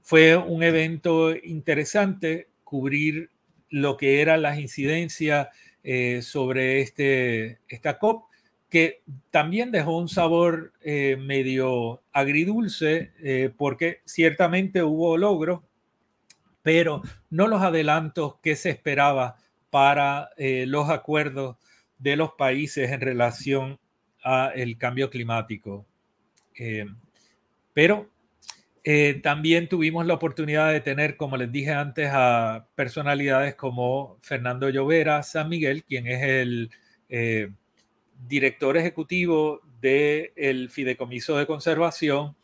fue 0.00 0.36
un 0.36 0.62
evento 0.62 1.34
interesante 1.34 2.48
cubrir 2.62 3.30
lo 3.70 3.96
que 3.96 4.20
eran 4.20 4.42
las 4.42 4.58
incidencias 4.58 5.48
sobre 6.22 6.80
este, 6.80 7.58
esta 7.68 7.98
COP 7.98 8.24
que 8.74 9.04
también 9.30 9.70
dejó 9.70 9.96
un 9.96 10.08
sabor 10.08 10.72
eh, 10.80 11.16
medio 11.16 12.02
agridulce, 12.12 13.12
eh, 13.22 13.52
porque 13.56 14.00
ciertamente 14.04 14.82
hubo 14.82 15.16
logros, 15.16 15.60
pero 16.60 17.00
no 17.30 17.46
los 17.46 17.62
adelantos 17.62 18.34
que 18.42 18.56
se 18.56 18.70
esperaba 18.70 19.36
para 19.70 20.30
eh, 20.36 20.64
los 20.66 20.90
acuerdos 20.90 21.56
de 22.00 22.16
los 22.16 22.32
países 22.32 22.90
en 22.90 23.00
relación 23.00 23.78
al 24.24 24.76
cambio 24.76 25.08
climático. 25.08 25.86
pero 27.72 28.10
también 29.22 29.68
tuvimos 29.68 30.04
la 30.04 30.14
oportunidad 30.14 30.72
de 30.72 30.80
tener, 30.80 31.16
como 31.16 31.36
les 31.36 31.52
dije 31.52 31.70
antes, 31.70 32.10
a 32.12 32.66
personalidades 32.74 33.54
como 33.54 34.18
Fernando 34.20 34.68
Llovera 34.68 35.22
San 35.22 35.48
Miguel, 35.48 35.84
quien 35.84 36.08
es 36.08 36.22
el 36.24 36.70
director 38.28 38.76
ejecutivo 38.76 39.60
del 39.80 40.70
Fideicomiso 40.70 41.36
de 41.36 41.46
Conservación 41.46 42.36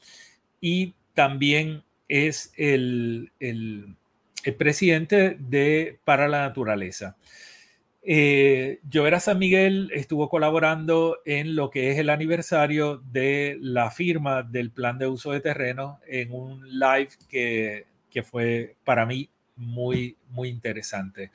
y 0.61 0.95
también 1.14 1.83
es 2.09 2.53
el, 2.57 3.33
el, 3.41 3.97
presidente 4.59 5.37
de 5.39 5.99
Para 6.05 6.28
la 6.28 6.41
Naturaleza. 6.41 7.16
eh, 8.03 8.81
Llovera 8.89 9.20
San 9.20 9.39
Miguel 9.39 9.91
estuvo 9.95 10.28
colaborando 10.28 11.18
en 11.24 11.55
lo 11.55 11.70
que 11.70 11.91
es 11.91 11.99
el 11.99 12.11
aniversario 12.11 13.03
de 13.12 13.59
la 13.61 13.91
firma 13.91 14.43
del 14.43 14.70
plan 14.70 14.99
de 14.99 15.07
uso 15.07 15.33
de 15.33 15.41
terreno 15.41 16.01
en 16.07 16.33
un 16.33 16.66
live 16.78 17.11
que, 17.28 17.87
que 18.11 18.22
fue 18.22 18.76
para 18.85 19.07
mí 19.07 19.31
muy, 19.57 20.16
muy 20.31 20.49
interesante. 20.49 21.31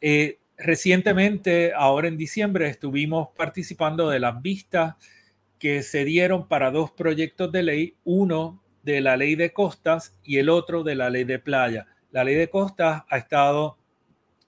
Eh, 0.00 0.38
recientemente, 0.58 1.72
ahora 1.74 2.08
en 2.08 2.16
diciembre, 2.18 2.68
estuvimos 2.68 3.28
participando 3.36 4.10
de 4.10 4.20
las 4.20 4.42
vistas 4.42 4.96
que 5.58 5.82
se 5.82 6.04
dieron 6.04 6.48
para 6.48 6.70
dos 6.70 6.90
proyectos 6.90 7.50
de 7.52 7.62
ley, 7.62 7.96
uno 8.04 8.62
de 8.82 9.00
la 9.00 9.16
ley 9.16 9.34
de 9.34 9.52
costas 9.52 10.18
y 10.22 10.38
el 10.38 10.48
otro 10.48 10.82
de 10.82 10.94
la 10.94 11.10
ley 11.10 11.24
de 11.24 11.38
playa. 11.38 11.86
La 12.10 12.24
ley 12.24 12.34
de 12.34 12.48
costas 12.48 13.04
ha 13.08 13.18
estado 13.18 13.78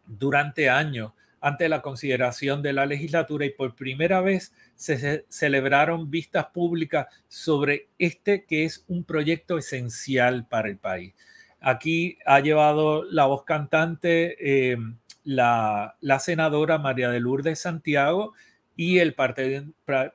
durante 0.06 0.68
años 0.68 1.12
ante 1.40 1.68
la 1.68 1.80
consideración 1.80 2.62
de 2.62 2.72
la 2.72 2.86
legislatura 2.86 3.46
y 3.46 3.50
por 3.50 3.74
primera 3.74 4.20
vez 4.20 4.52
se 4.74 5.24
celebraron 5.28 6.10
vistas 6.10 6.46
públicas 6.46 7.06
sobre 7.28 7.88
este 7.98 8.44
que 8.44 8.64
es 8.64 8.84
un 8.88 9.04
proyecto 9.04 9.58
esencial 9.58 10.46
para 10.46 10.68
el 10.68 10.76
país. 10.76 11.14
Aquí 11.60 12.18
ha 12.24 12.40
llevado 12.40 13.04
la 13.04 13.26
voz 13.26 13.44
cantante 13.44 14.36
eh, 14.72 14.78
la, 15.30 16.18
senadora 16.18 16.78
María 16.78 17.08
de 17.08 17.20
Lourdes 17.20 17.60
Santiago 17.60 18.34
y 18.76 18.98
el 18.98 19.14
Partido, 19.14 19.64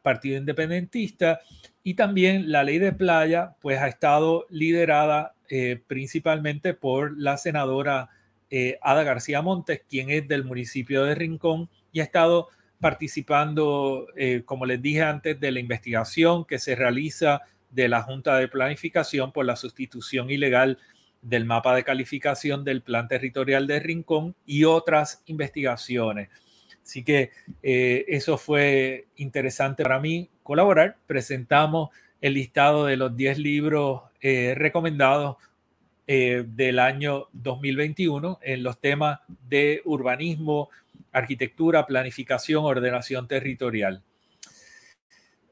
Partido 0.03 0.37
Independentista. 0.37 1.39
Y 1.83 1.93
también 1.93 2.51
la 2.51 2.63
ley 2.63 2.79
de 2.79 2.91
playa 2.91 3.55
pues 3.61 3.79
ha 3.79 3.87
estado 3.87 4.45
liderada 4.49 5.33
eh, 5.49 5.81
principalmente 5.87 6.73
por 6.73 7.17
la 7.17 7.37
senadora 7.37 8.09
eh, 8.49 8.77
Ada 8.81 9.03
García 9.03 9.41
Montes, 9.41 9.81
quien 9.87 10.09
es 10.09 10.27
del 10.27 10.43
municipio 10.43 11.03
de 11.03 11.15
Rincón 11.15 11.69
y 11.91 12.01
ha 12.01 12.03
estado 12.03 12.49
participando, 12.81 14.07
eh, 14.17 14.41
como 14.43 14.65
les 14.65 14.81
dije 14.81 15.03
antes, 15.03 15.39
de 15.39 15.51
la 15.51 15.59
investigación 15.59 16.43
que 16.43 16.59
se 16.59 16.75
realiza 16.75 17.41
de 17.71 17.87
la 17.87 18.01
Junta 18.01 18.37
de 18.37 18.47
Planificación 18.47 19.31
por 19.31 19.45
la 19.45 19.55
sustitución 19.55 20.29
ilegal 20.29 20.77
del 21.25 21.45
mapa 21.45 21.75
de 21.75 21.83
calificación 21.83 22.63
del 22.63 22.81
Plan 22.81 23.07
Territorial 23.07 23.67
de 23.67 23.79
Rincón 23.79 24.35
y 24.45 24.63
otras 24.63 25.21
investigaciones. 25.25 26.29
Así 26.83 27.03
que 27.03 27.31
eh, 27.63 28.05
eso 28.07 28.37
fue 28.37 29.07
interesante 29.17 29.83
para 29.83 29.99
mí 29.99 30.29
colaborar. 30.43 30.97
Presentamos 31.07 31.89
el 32.21 32.35
listado 32.35 32.85
de 32.85 32.97
los 32.97 33.15
10 33.15 33.39
libros 33.39 34.01
recomendados 34.21 35.37
eh, 36.07 36.43
del 36.45 36.77
año 36.77 37.29
2021 37.33 38.37
en 38.43 38.61
los 38.61 38.79
temas 38.79 39.21
de 39.49 39.81
urbanismo, 39.85 40.69
arquitectura, 41.11 41.87
planificación, 41.87 42.63
ordenación 42.63 43.27
territorial. 43.27 44.03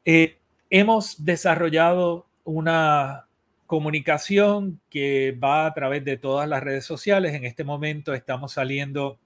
Eh, 0.06 0.38
hemos 0.70 1.26
desarrollado 1.26 2.28
una 2.44 3.26
comunicación 3.74 4.80
que 4.88 5.32
va 5.32 5.66
a 5.66 5.74
través 5.74 6.06
de 6.06 6.16
todas 6.16 6.48
las 6.48 6.62
redes 6.62 6.86
sociales. 6.86 7.34
En 7.34 7.44
este 7.44 7.64
momento 7.64 8.14
estamos 8.14 8.54
saliendo 8.54 9.18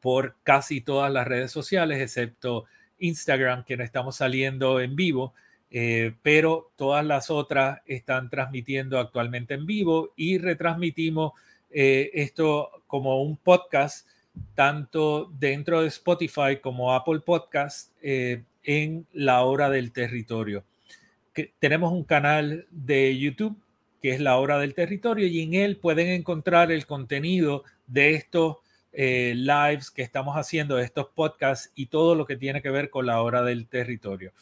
por 0.00 0.36
casi 0.42 0.80
todas 0.80 1.12
las 1.12 1.28
redes 1.28 1.50
sociales, 1.50 2.00
excepto 2.00 2.64
Instagram, 2.98 3.64
que 3.64 3.76
no 3.76 3.84
estamos 3.84 4.16
saliendo 4.16 4.80
en 4.80 4.96
vivo. 4.96 5.34
Eh, 5.70 6.14
pero 6.22 6.72
todas 6.76 7.04
las 7.04 7.28
otras 7.28 7.82
están 7.84 8.30
transmitiendo 8.30 8.98
actualmente 8.98 9.52
en 9.52 9.66
vivo 9.66 10.14
y 10.16 10.38
retransmitimos 10.38 11.32
eh, 11.70 12.10
esto 12.14 12.70
como 12.86 13.22
un 13.22 13.36
podcast 13.36 14.08
tanto 14.54 15.30
dentro 15.38 15.82
de 15.82 15.88
Spotify 15.88 16.58
como 16.62 16.94
Apple 16.94 17.20
Podcast 17.20 17.92
eh, 18.00 18.44
en 18.62 19.06
la 19.12 19.42
hora 19.42 19.68
del 19.68 19.92
territorio. 19.92 20.64
Tenemos 21.58 21.92
un 21.92 22.04
canal 22.04 22.66
de 22.70 23.18
YouTube 23.18 23.56
que 24.00 24.10
es 24.10 24.20
la 24.20 24.36
hora 24.36 24.58
del 24.58 24.74
territorio 24.74 25.26
y 25.26 25.40
en 25.40 25.54
él 25.54 25.76
pueden 25.76 26.08
encontrar 26.08 26.70
el 26.70 26.86
contenido 26.86 27.64
de 27.86 28.14
estos 28.14 28.58
lives 28.92 29.90
que 29.90 30.02
estamos 30.02 30.36
haciendo, 30.36 30.76
de 30.76 30.84
estos 30.84 31.08
podcasts 31.14 31.70
y 31.74 31.86
todo 31.86 32.14
lo 32.14 32.26
que 32.26 32.36
tiene 32.36 32.62
que 32.62 32.70
ver 32.70 32.90
con 32.90 33.06
la 33.06 33.22
hora 33.22 33.42
del 33.42 33.68
territorio. 33.68 34.32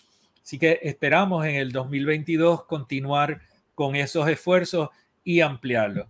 Así 0.42 0.58
que 0.58 0.78
esperamos 0.82 1.44
en 1.46 1.56
el 1.56 1.72
2022 1.72 2.64
continuar 2.64 3.40
con 3.74 3.96
esos 3.96 4.28
esfuerzos 4.28 4.90
y 5.24 5.40
ampliarlo. 5.40 6.08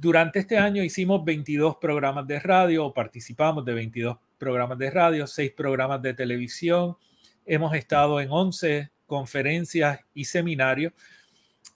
Durante 0.00 0.38
este 0.40 0.58
año 0.58 0.82
hicimos 0.82 1.24
22 1.24 1.76
programas 1.76 2.26
de 2.26 2.40
radio 2.40 2.86
o 2.86 2.94
participamos 2.94 3.64
de 3.64 3.72
22 3.72 4.16
programas 4.38 4.78
de 4.78 4.90
radio, 4.90 5.26
6 5.26 5.52
programas 5.52 6.02
de 6.02 6.14
televisión. 6.14 6.96
Hemos 7.46 7.74
estado 7.74 8.20
en 8.20 8.30
11 8.30 8.90
conferencias 9.12 10.00
y 10.14 10.24
seminarios. 10.24 10.94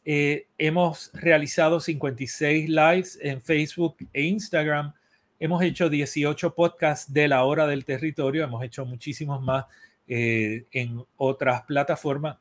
Eh, 0.06 0.46
hemos 0.56 1.10
realizado 1.12 1.80
56 1.80 2.66
lives 2.70 3.18
en 3.20 3.42
Facebook 3.42 3.98
e 4.14 4.22
Instagram. 4.22 4.94
Hemos 5.38 5.62
hecho 5.62 5.90
18 5.90 6.54
podcasts 6.54 7.12
de 7.12 7.28
la 7.28 7.44
hora 7.44 7.66
del 7.66 7.84
territorio. 7.84 8.42
Hemos 8.42 8.64
hecho 8.64 8.86
muchísimos 8.86 9.42
más 9.42 9.66
eh, 10.08 10.64
en 10.72 11.04
otras 11.18 11.60
plataformas. 11.64 12.38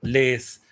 Les, 0.00 0.62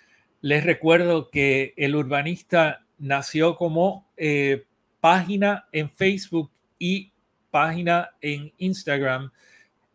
les 0.41 0.63
recuerdo 0.63 1.29
que 1.29 1.75
el 1.77 1.95
urbanista 1.95 2.83
nació 2.97 3.55
como 3.55 4.09
eh, 4.17 4.65
página 4.99 5.67
en 5.71 5.91
Facebook 5.91 6.49
y 6.79 7.11
página 7.51 8.09
en 8.19 8.51
Instagram 8.57 9.31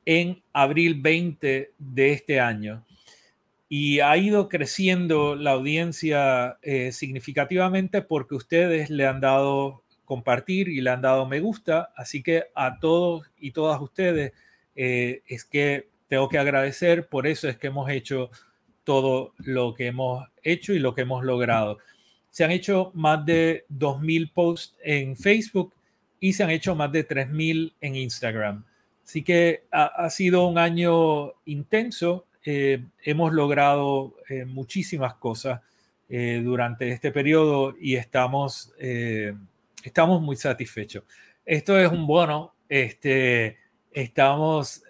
en 0.05 0.41
abril 0.53 0.95
20 1.01 1.73
de 1.77 2.13
este 2.13 2.39
año. 2.39 2.85
Y 3.69 4.01
ha 4.01 4.17
ido 4.17 4.49
creciendo 4.49 5.37
la 5.37 5.53
audiencia 5.53 6.59
eh, 6.63 6.93
significativamente 6.93 8.03
porque 8.03 8.35
ustedes 8.35 8.89
le 8.89 9.07
han 9.07 9.21
dado 9.21 9.83
compartir 10.05 10.69
y 10.69 10.81
le 10.81 10.91
han 10.91 11.03
dado 11.03 11.27
me 11.27 11.41
gusta. 11.41 11.93
Así 11.97 12.23
que 12.23 12.45
a 12.55 12.79
todos 12.79 13.31
y 13.39 13.51
todas 13.51 13.81
ustedes 13.81 14.33
es 14.75 15.45
que 15.45 15.89
tengo 16.09 16.29
que 16.29 16.39
agradecer, 16.39 17.09
por 17.09 17.27
eso 17.27 17.49
es 17.49 17.59
que 17.59 17.67
hemos 17.67 17.91
hecho 17.91 18.31
todo 18.89 19.35
lo 19.37 19.75
que 19.75 19.89
hemos 19.89 20.27
hecho 20.43 20.73
y 20.73 20.79
lo 20.79 20.95
que 20.95 21.03
hemos 21.03 21.23
logrado. 21.23 21.79
Se 22.31 22.45
han 22.45 22.51
hecho 22.51 22.91
más 22.95 23.25
de 23.27 23.67
2.000 23.69 24.33
posts 24.33 24.75
en 24.83 25.15
Facebook 25.15 25.75
y 26.21 26.33
se 26.33 26.43
han 26.43 26.51
hecho 26.51 26.75
más 26.75 26.91
de 26.91 27.07
3.000 27.07 27.75
en 27.83 27.97
Instagram. 27.97 28.65
Así 29.05 29.23
que 29.23 29.65
ha, 29.71 30.09
sido 30.09 30.47
un 30.47 30.57
año 30.57 31.35
intenso. 31.45 32.25
Eh, 32.51 32.83
hemos 33.05 33.35
logrado 33.35 34.15
eh, 34.27 34.47
muchísimas 34.47 35.13
cosas 35.17 35.61
eh, 36.09 36.41
durante 36.43 36.89
este 36.89 37.13
periodo 37.13 37.75
y 37.79 37.97
estamos, 37.97 38.73
estamos 39.85 40.23
muy 40.23 40.35
satisfechos. 40.37 41.05
Esto 41.45 41.79
es 41.79 41.93
un 41.93 42.07
bono. 42.07 42.55
Este, 42.67 43.59
estamos, 43.93 44.83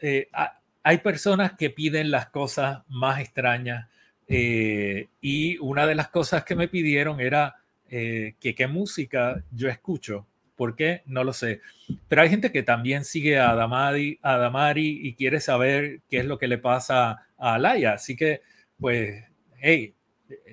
hay 0.85 0.99
personas 0.99 1.55
que 1.55 1.71
piden 1.71 2.13
las 2.13 2.29
cosas 2.29 2.83
más 2.87 3.19
extrañas 3.19 3.89
eh, 4.29 5.09
y 5.21 5.59
una 5.59 5.85
de 5.85 5.97
las 5.97 6.11
cosas 6.11 6.45
que 6.45 6.55
me 6.55 6.69
pidieron 6.69 7.21
era 7.21 7.57
eh, 7.91 8.35
que 8.39 8.55
qué 8.55 8.69
música 8.69 9.43
yo 9.51 9.69
escucho. 9.69 10.27
¿Por 10.55 10.77
qué? 10.77 11.03
No 11.07 11.25
lo 11.25 11.33
sé. 11.33 11.61
Pero 12.07 12.23
hay 12.23 12.29
gente 12.29 12.53
que 12.53 12.63
también 12.63 13.05
sigue 13.05 13.41
a 13.41 13.55
Damari, 13.55 14.21
a 14.23 14.37
Damari 14.37 15.01
y 15.03 15.15
quiere 15.15 15.41
saber 15.41 16.03
qué 16.09 16.19
es 16.19 16.25
lo 16.25 16.39
que 16.39 16.47
le 16.47 16.59
pasa 16.59 17.25
a 17.39 17.55
Alaya. 17.55 17.95
Así 17.95 18.17
que, 18.17 18.43
pues, 18.79 19.25
hey, 19.61 19.95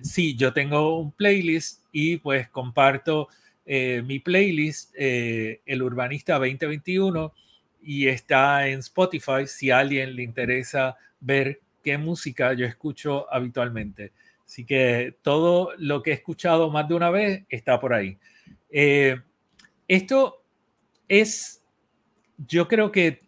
sí, 0.02 0.36
yo 0.36 0.54
tengo 0.54 1.00
un 1.00 1.12
playlist 1.12 1.84
y 1.92 2.18
pues 2.18 2.50
comparto 2.50 3.28
eh, 3.66 4.02
mi 4.06 4.20
playlist, 4.20 4.94
El 4.96 5.82
Urbanista 5.82 6.36
2021 6.36 7.34
y 7.82 8.08
está 8.08 8.68
en 8.68 8.80
Spotify 8.80 9.46
si 9.46 9.70
a 9.70 9.80
alguien 9.80 10.16
le 10.16 10.24
interesa 10.24 10.96
ver 11.20 11.62
qué 11.84 11.98
música 11.98 12.54
yo 12.54 12.66
escucho 12.66 13.32
habitualmente. 13.32 14.12
Así 14.44 14.66
que 14.66 15.16
todo 15.22 15.72
lo 15.78 16.02
que 16.02 16.12
he 16.12 16.14
escuchado 16.14 16.70
más 16.72 16.88
de 16.88 16.96
una 16.96 17.10
vez 17.10 17.46
está 17.50 17.80
por 17.80 17.94
ahí. 17.94 18.18
Eh, 18.70 19.22
esto 19.88 20.44
es, 21.08 21.64
yo 22.38 22.68
creo 22.68 22.92
que 22.92 23.22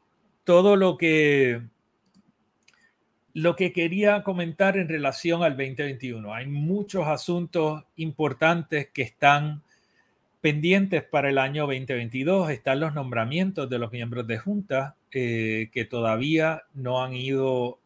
todo 0.44 0.76
lo 0.76 0.98
que 0.98 1.62
lo 3.38 3.56
que 3.56 3.72
quería 3.72 4.24
comentar 4.24 4.78
en 4.78 4.90
relación 4.90 5.44
al 5.44 5.52
2021. 5.52 6.34
Hay 6.34 6.48
muchos 6.48 7.06
asuntos 7.06 7.84
importantes 7.96 8.90
que 8.92 9.04
están 9.04 9.62
pendientes 10.42 11.04
para 11.04 11.30
el 11.30 11.38
año 11.38 11.68
2022 11.68 12.50
están 12.50 12.80
los 12.80 12.96
nombramientos 12.96 13.70
de 13.70 13.78
los 13.78 13.92
miembros 13.92 14.26
de 14.26 14.40
junta 14.40 14.96
eh, 15.12 15.70
que 15.72 15.86
todavía 15.86 16.64
no 16.74 17.04
han 17.04 17.14
ido 17.14 17.80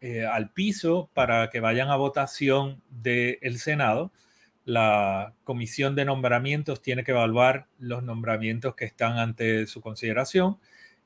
eh, 0.00 0.24
al 0.24 0.50
piso 0.52 1.10
para 1.12 1.50
que 1.50 1.58
vayan 1.58 1.88
a 1.88 1.96
votación 1.96 2.82
del 2.90 3.58
Senado. 3.58 4.12
La 4.64 5.34
comisión 5.42 5.96
de 5.96 6.04
nombramientos 6.04 6.82
tiene 6.82 7.02
que 7.02 7.10
evaluar 7.10 7.66
los 7.80 8.04
nombramientos 8.04 8.76
que 8.76 8.84
están 8.84 9.18
ante 9.18 9.66
su 9.66 9.80
consideración 9.80 10.58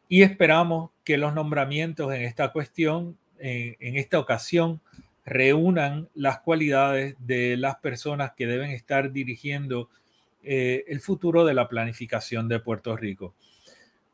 y 0.09 0.22
esperamos 0.22 0.90
que 1.04 1.18
los 1.18 1.34
nombramientos 1.34 2.12
en 2.14 2.22
esta 2.22 2.52
cuestión, 2.52 3.16
en 3.38 3.96
esta 3.96 4.18
ocasión, 4.18 4.80
reúnan 5.28 6.09
las 6.14 6.40
cualidades 6.40 7.14
de 7.18 7.56
las 7.59 7.76
personas 7.76 8.32
que 8.34 8.46
deben 8.46 8.70
estar 8.70 9.12
dirigiendo 9.12 9.90
eh, 10.42 10.84
el 10.88 11.00
futuro 11.00 11.44
de 11.44 11.52
la 11.52 11.68
planificación 11.68 12.48
de 12.48 12.61
Puerto 12.61 12.96
Rico. 12.96 13.34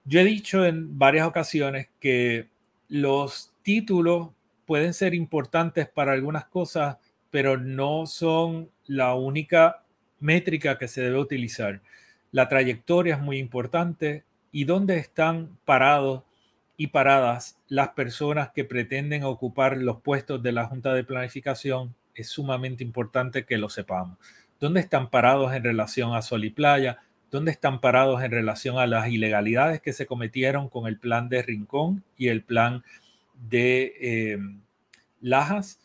Yo 0.05 0.20
he 0.20 0.24
dicho 0.24 0.66
en 0.66 0.99
varias 0.99 1.28
ocasiones 1.28 1.88
que 2.01 2.49
los 2.88 3.53
títulos 3.62 4.30
pueden 4.66 4.92
ser 4.92 5.14
importantes 5.14 5.86
para 5.88 6.12
algunas 6.12 6.47
cosas, 6.47 6.97
pero 7.30 7.57
no 7.57 8.07
son 8.07 8.70
la 8.86 9.14
única 9.14 9.84
métrica 10.18 10.78
que 10.78 10.88
se 10.88 11.03
debe 11.03 11.18
utilizar. 11.18 11.80
La 12.32 12.49
trayectoria 12.49 13.14
es 13.14 13.20
muy 13.20 13.38
importante 13.38 14.24
y 14.55 14.66
dónde 14.66 14.98
están 14.98 15.59
parados 15.64 16.22
y 16.76 16.86
paradas 16.86 17.59
las 17.66 17.88
personas 17.88 18.50
que 18.50 18.64
pretenden 18.64 19.24
ocupar 19.24 19.76
los 19.76 20.00
puestos 20.00 20.44
de 20.44 20.52
la 20.52 20.66
Junta 20.66 20.94
de 20.94 21.02
Planificación 21.02 21.96
es 22.14 22.28
sumamente 22.28 22.84
importante 22.84 23.46
que 23.46 23.59
lo 23.59 23.68
sepamos. 23.68 24.16
¿Dónde 24.61 24.78
están 24.78 25.11
parados 25.11 25.52
en 25.55 25.64
relación 25.64 26.14
a 26.14 26.22
Sol 26.22 26.44
y 26.44 26.50
Playa? 26.50 27.00
¿Dónde 27.32 27.50
están 27.50 27.80
parados 27.80 28.22
en 28.22 28.30
relación 28.30 28.78
a 28.78 28.86
las 28.86 29.09
ilegalidades 29.09 29.80
que 29.80 29.92
se 29.92 30.07
cometieron 30.07 30.68
con 30.68 30.86
el 30.86 31.00
plan 31.00 31.28
de 31.28 31.42
Rincón 31.42 32.05
y 32.16 32.28
el 32.28 32.44
plan 32.44 32.84
de 33.34 33.92
eh, 34.00 34.38
Lajas? 35.20 35.80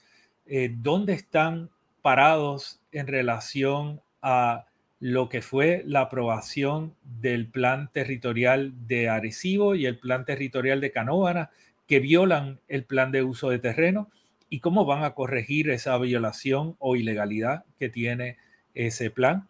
Eh, 0.46 0.72
¿Dónde 0.78 1.14
están 1.14 1.72
parados 2.04 2.80
en 2.92 3.08
relación 3.08 4.00
a 4.22 4.69
lo 5.00 5.30
que 5.30 5.42
fue 5.42 5.84
la 5.86 6.02
aprobación 6.02 6.96
del 7.04 7.48
plan 7.48 7.90
territorial 7.94 8.74
de 8.88 9.10
Arecibo 9.10 9.76
y 9.76 9.86
el 9.86 9.98
plan 9.98 10.26
territorial 10.26 10.82
de 10.82 10.92
Canóvana, 10.92 11.52
que 11.88 12.00
violan 12.00 12.60
el 12.68 12.84
plan 12.84 13.12
de 13.12 13.24
uso 13.24 13.50
de 13.50 13.60
terreno, 13.60 14.10
y 14.50 14.60
cómo 14.60 14.86
van 14.86 15.04
a 15.04 15.14
corregir 15.14 15.70
esa 15.70 15.98
violación 15.98 16.76
o 16.80 16.96
ilegalidad 16.96 17.66
que 17.78 17.90
tiene 17.90 18.38
ese 18.74 19.10
plan. 19.10 19.48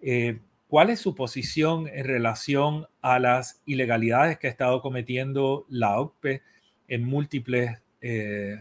Eh, 0.00 0.40
¿Cuál 0.68 0.90
es 0.90 1.00
su 1.00 1.14
posición 1.14 1.88
en 1.88 2.04
relación 2.04 2.86
a 3.00 3.18
las 3.18 3.60
ilegalidades 3.66 4.38
que 4.38 4.46
ha 4.46 4.50
estado 4.50 4.80
cometiendo 4.80 5.66
la 5.68 6.00
OCPE 6.00 6.42
en 6.88 7.04
múltiples 7.04 7.82
eh, 8.00 8.58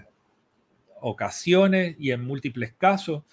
ocasiones 1.00 1.96
y 2.00 2.12
en 2.12 2.26
múltiples 2.26 2.74
casos? 2.74 3.24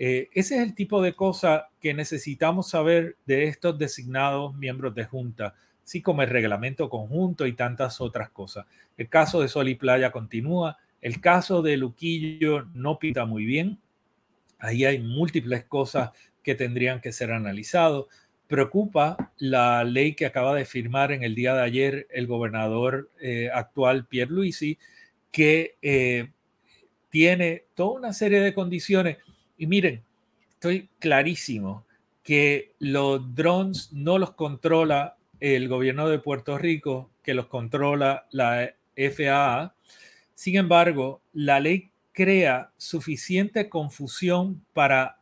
Eh, 0.00 0.30
ese 0.32 0.56
es 0.56 0.62
el 0.62 0.76
tipo 0.76 1.02
de 1.02 1.14
cosa 1.14 1.70
que 1.80 1.92
necesitamos 1.92 2.70
saber 2.70 3.16
de 3.26 3.44
estos 3.44 3.76
designados 3.76 4.54
miembros 4.54 4.94
de 4.94 5.04
junta, 5.04 5.54
así 5.84 6.00
como 6.00 6.22
el 6.22 6.30
reglamento 6.30 6.88
conjunto 6.88 7.46
y 7.46 7.54
tantas 7.54 8.00
otras 8.00 8.30
cosas. 8.30 8.64
El 8.96 9.08
caso 9.08 9.40
de 9.40 9.48
Sol 9.48 9.68
y 9.68 9.74
Playa 9.74 10.12
continúa, 10.12 10.78
el 11.02 11.20
caso 11.20 11.62
de 11.62 11.76
Luquillo 11.76 12.66
no 12.74 13.00
pinta 13.00 13.24
muy 13.24 13.44
bien, 13.44 13.78
ahí 14.60 14.84
hay 14.84 15.00
múltiples 15.00 15.64
cosas 15.64 16.10
que 16.44 16.54
tendrían 16.54 17.00
que 17.00 17.12
ser 17.12 17.32
analizados. 17.32 18.06
Preocupa 18.46 19.32
la 19.36 19.82
ley 19.82 20.14
que 20.14 20.26
acaba 20.26 20.54
de 20.54 20.64
firmar 20.64 21.10
en 21.10 21.24
el 21.24 21.34
día 21.34 21.54
de 21.54 21.62
ayer 21.62 22.06
el 22.10 22.28
gobernador 22.28 23.10
eh, 23.20 23.50
actual 23.52 24.06
Pierre 24.06 24.32
Luisi, 24.32 24.78
que 25.32 25.76
eh, 25.82 26.30
tiene 27.10 27.64
toda 27.74 27.98
una 27.98 28.12
serie 28.12 28.40
de 28.40 28.54
condiciones 28.54 29.18
y 29.58 29.66
miren, 29.66 30.02
estoy 30.50 30.88
clarísimo 30.98 31.84
que 32.22 32.72
los 32.78 33.34
drones 33.34 33.92
no 33.92 34.18
los 34.18 34.32
controla 34.32 35.16
el 35.40 35.68
gobierno 35.68 36.08
de 36.08 36.18
Puerto 36.18 36.58
Rico, 36.58 37.10
que 37.22 37.34
los 37.34 37.46
controla 37.46 38.26
la 38.30 38.74
FAA. 38.96 39.74
Sin 40.34 40.56
embargo, 40.56 41.20
la 41.32 41.60
ley 41.60 41.90
crea 42.12 42.70
suficiente 42.76 43.68
confusión 43.68 44.64
para 44.72 45.18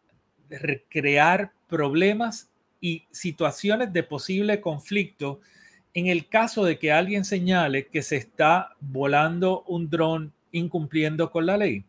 crear 0.88 1.52
problemas 1.68 2.50
y 2.80 3.04
situaciones 3.10 3.92
de 3.92 4.02
posible 4.02 4.60
conflicto 4.60 5.40
en 5.94 6.08
el 6.08 6.28
caso 6.28 6.64
de 6.64 6.78
que 6.78 6.92
alguien 6.92 7.24
señale 7.24 7.86
que 7.86 8.02
se 8.02 8.16
está 8.16 8.76
volando 8.80 9.62
un 9.62 9.88
dron 9.88 10.32
incumpliendo 10.52 11.30
con 11.30 11.46
la 11.46 11.56
ley. 11.56 11.84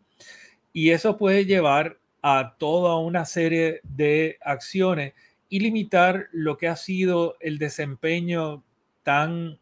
Y 0.74 0.92
eso 0.92 1.18
puede 1.18 1.46
llevar 1.46 1.98
a 2.22 2.56
toda 2.58 2.98
una 2.98 3.26
serie 3.26 3.82
de 3.84 4.38
acciones 4.42 5.14
y 5.50 5.60
limitar 5.60 6.28
lo 6.32 6.58
que 6.58 6.68
ha 6.68 6.76
sido 6.76 7.38
el 7.40 7.58
desempeño 7.58 8.64
tan 9.04 9.60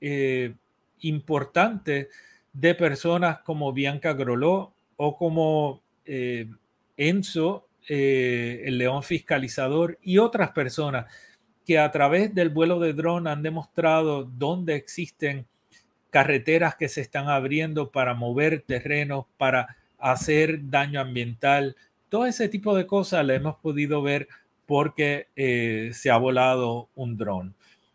eh, 0.00 0.54
importante 1.00 2.08
de 2.52 2.74
personas 2.74 3.40
como 3.40 3.72
Bianca 3.72 4.12
Groló 4.14 4.74
o 4.96 5.16
como 5.16 5.82
eh, 6.04 6.48
Enzo, 6.96 7.68
eh, 7.88 8.62
el 8.64 8.78
león 8.78 9.02
fiscalizador, 9.02 9.98
y 10.02 10.18
otras 10.18 10.50
personas 10.52 11.06
que 11.64 11.78
a 11.78 11.90
través 11.90 12.34
del 12.34 12.50
vuelo 12.50 12.78
de 12.80 12.92
dron 12.92 13.26
han 13.26 13.42
demostrado 13.42 14.24
dónde 14.24 14.74
existen 14.74 15.46
carreteras 16.10 16.74
que 16.74 16.88
se 16.88 17.00
están 17.00 17.28
abriendo 17.28 17.90
para 17.90 18.14
mover 18.14 18.62
terrenos, 18.66 19.26
para 19.38 19.76
hacer 20.00 20.70
daño 20.70 21.00
ambiental, 21.00 21.76
todo 22.08 22.26
ese 22.26 22.48
tipo 22.48 22.76
de 22.76 22.86
cosas 22.86 23.24
la 23.24 23.34
hemos 23.34 23.56
podido 23.56 24.02
ver 24.02 24.28
porque 24.66 25.28
eh, 25.36 25.90
se 25.92 26.10
ha 26.10 26.16
volado 26.16 26.88
un 26.94 27.16
dron. 27.16 27.54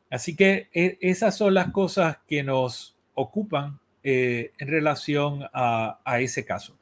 Así 0.09 0.35
que 0.35 0.69
e, 0.73 0.97
esas 1.01 1.37
son 1.37 1.53
las 1.53 1.71
cosas 1.71 2.17
que 2.27 2.43
nos 2.43 2.95
ocupan 3.13 3.79
eh, 4.03 4.51
en 4.57 4.67
relación 4.67 5.43
a, 5.53 5.99
ese 6.19 6.45
caso. 6.45 6.77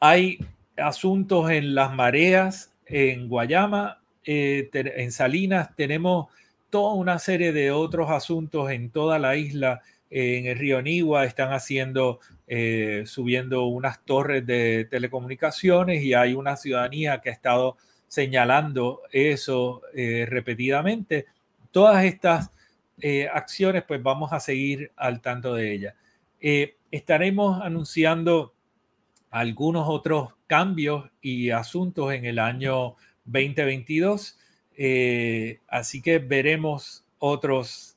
Hay 0.00 0.38
asuntos 0.76 1.50
en 1.50 1.74
las 1.74 1.92
mareas, 1.94 2.72
en 2.86 3.28
Guayama, 3.28 4.00
eh, 4.24 4.70
en 4.72 5.12
Salinas, 5.12 5.74
tenemos 5.74 6.28
toda 6.70 6.94
una 6.94 7.18
serie 7.18 7.52
de 7.52 7.70
otros 7.70 8.10
asuntos 8.10 8.70
en 8.70 8.90
toda 8.90 9.18
la 9.18 9.36
isla. 9.36 9.82
En 10.14 10.46
el 10.46 10.58
río 10.58 10.82
Nigua 10.82 11.24
están 11.24 11.52
haciendo 11.52 12.20
eh, 12.46 13.04
subiendo 13.06 13.64
unas 13.64 14.04
torres 14.04 14.44
de 14.44 14.86
telecomunicaciones 14.90 16.02
y 16.02 16.12
hay 16.12 16.34
una 16.34 16.54
ciudadanía 16.56 17.22
que 17.22 17.30
ha 17.30 17.32
estado 17.32 17.78
señalando 18.08 19.00
eso 19.10 19.80
eh, 19.94 20.26
repetidamente. 20.28 21.24
Todas 21.70 22.04
estas 22.04 22.50
eh, 23.00 23.26
acciones, 23.32 23.84
pues 23.88 24.02
vamos 24.02 24.34
a 24.34 24.40
seguir 24.40 24.92
al 24.96 25.22
tanto 25.22 25.54
de 25.54 25.72
ellas. 25.72 25.94
estaremos 26.90 27.62
anunciando 27.62 28.52
algunos 29.30 29.88
otros 29.88 30.34
cambios 30.46 31.08
y 31.22 31.48
asuntos 31.48 32.12
en 32.12 32.26
el 32.26 32.38
año 32.38 32.96
2022, 33.24 34.38
así 35.68 36.02
que 36.02 36.18
veremos 36.18 37.06
otros, 37.18 37.96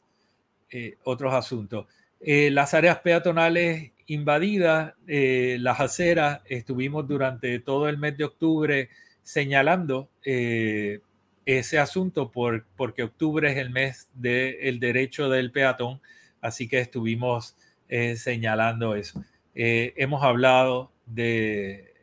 otros 1.03 1.33
asuntos. 1.33 1.87
Las 2.25 2.73
áreas 2.73 2.99
peatonales 2.99 3.91
invadidas 4.07 4.93
eh, 5.07 5.57
las 5.59 5.79
aceras. 5.79 6.41
Estuvimos 6.45 7.07
durante 7.07 7.59
todo 7.59 7.89
el 7.89 7.97
mes 7.97 8.17
de 8.17 8.25
octubre 8.25 8.89
señalando 9.23 10.09
eh, 10.23 10.99
ese 11.45 11.79
asunto 11.79 12.31
por, 12.31 12.65
porque 12.75 13.03
octubre 13.03 13.51
es 13.51 13.57
el 13.57 13.69
mes 13.69 14.09
del 14.13 14.79
derecho 14.79 15.29
del 15.29 15.51
peatón, 15.51 16.01
así 16.41 16.67
que 16.67 16.79
estuvimos 16.79 17.55
eh, 17.89 18.15
señalando 18.15 18.95
eso. 18.95 19.23
hemos 19.53 20.23
hablado 20.23 20.91
de 21.05 21.93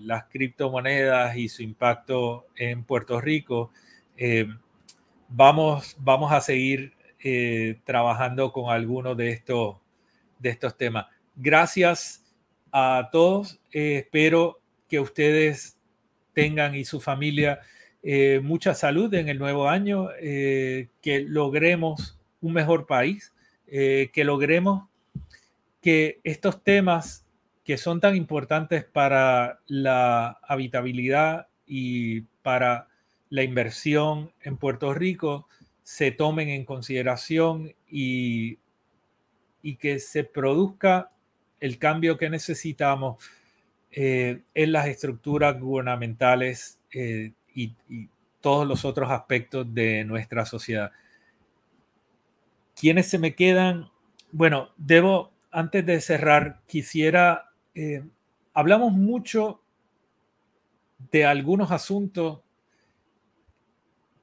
las 0.00 0.24
criptomonedas 0.24 1.36
y 1.36 1.48
su 1.48 1.62
impacto 1.62 2.46
en 2.56 2.84
Puerto 2.84 3.20
Rico. 3.20 3.70
vamos, 5.28 5.96
vamos 5.98 6.32
a 6.32 6.40
seguir 6.40 6.92
trabajando 7.84 8.52
con 8.52 8.70
algunos 8.70 9.16
de 9.16 9.30
estos, 9.30 9.76
de 10.38 10.50
estos 10.50 10.76
temas. 10.76 11.06
Gracias 11.36 12.24
a 12.72 13.08
todos. 13.12 13.60
Eh, 13.72 13.98
espero 13.98 14.60
que 14.88 15.00
ustedes 15.00 15.78
tengan 16.32 16.74
y 16.74 16.84
su 16.84 17.00
familia 17.00 17.60
eh, 18.02 18.40
mucha 18.42 18.74
salud 18.74 19.12
en 19.14 19.28
el 19.28 19.38
nuevo 19.38 19.68
año, 19.68 20.08
eh, 20.20 20.88
que 21.02 21.20
logremos 21.20 22.18
un 22.40 22.52
mejor 22.52 22.86
país, 22.86 23.34
que 23.66 24.24
logremos 24.24 24.88
que 25.82 26.20
estos 26.24 26.62
temas 26.64 27.26
que 27.64 27.76
son 27.76 28.00
tan 28.00 28.16
importantes 28.16 28.82
para 28.82 29.60
la 29.66 30.38
habitabilidad 30.42 31.48
y 31.66 32.22
para 32.42 32.88
la 33.28 33.42
inversión 33.42 34.32
en 34.40 34.56
Puerto 34.56 34.94
Rico 34.94 35.48
se 35.88 36.10
tomen 36.10 36.50
en 36.50 36.66
consideración 36.66 37.74
y, 37.88 38.58
y 39.62 39.76
que 39.76 39.98
se 39.98 40.22
produzca 40.22 41.12
el 41.60 41.78
cambio 41.78 42.18
que 42.18 42.28
necesitamos 42.28 43.24
eh, 43.90 44.42
en 44.52 44.72
las 44.72 44.86
estructuras 44.86 45.58
gubernamentales 45.58 46.78
eh, 46.92 47.32
y, 47.54 47.74
todos 48.42 48.68
los 48.68 48.84
otros 48.84 49.10
aspectos 49.10 49.72
de 49.72 50.04
nuestra 50.04 50.44
sociedad. 50.44 50.92
¿Quiénes 52.78 53.08
se 53.08 53.18
me 53.18 53.34
quedan? 53.34 53.90
bueno, 54.30 54.68
debo, 54.76 55.32
antes 55.50 55.86
de 55.86 56.02
cerrar, 56.02 56.60
quisiera, 56.66 57.50
eh, 57.74 58.04
hablamos 58.52 58.92
mucho 58.92 59.62
de 61.10 61.24
algunos 61.24 61.70
asuntos 61.70 62.40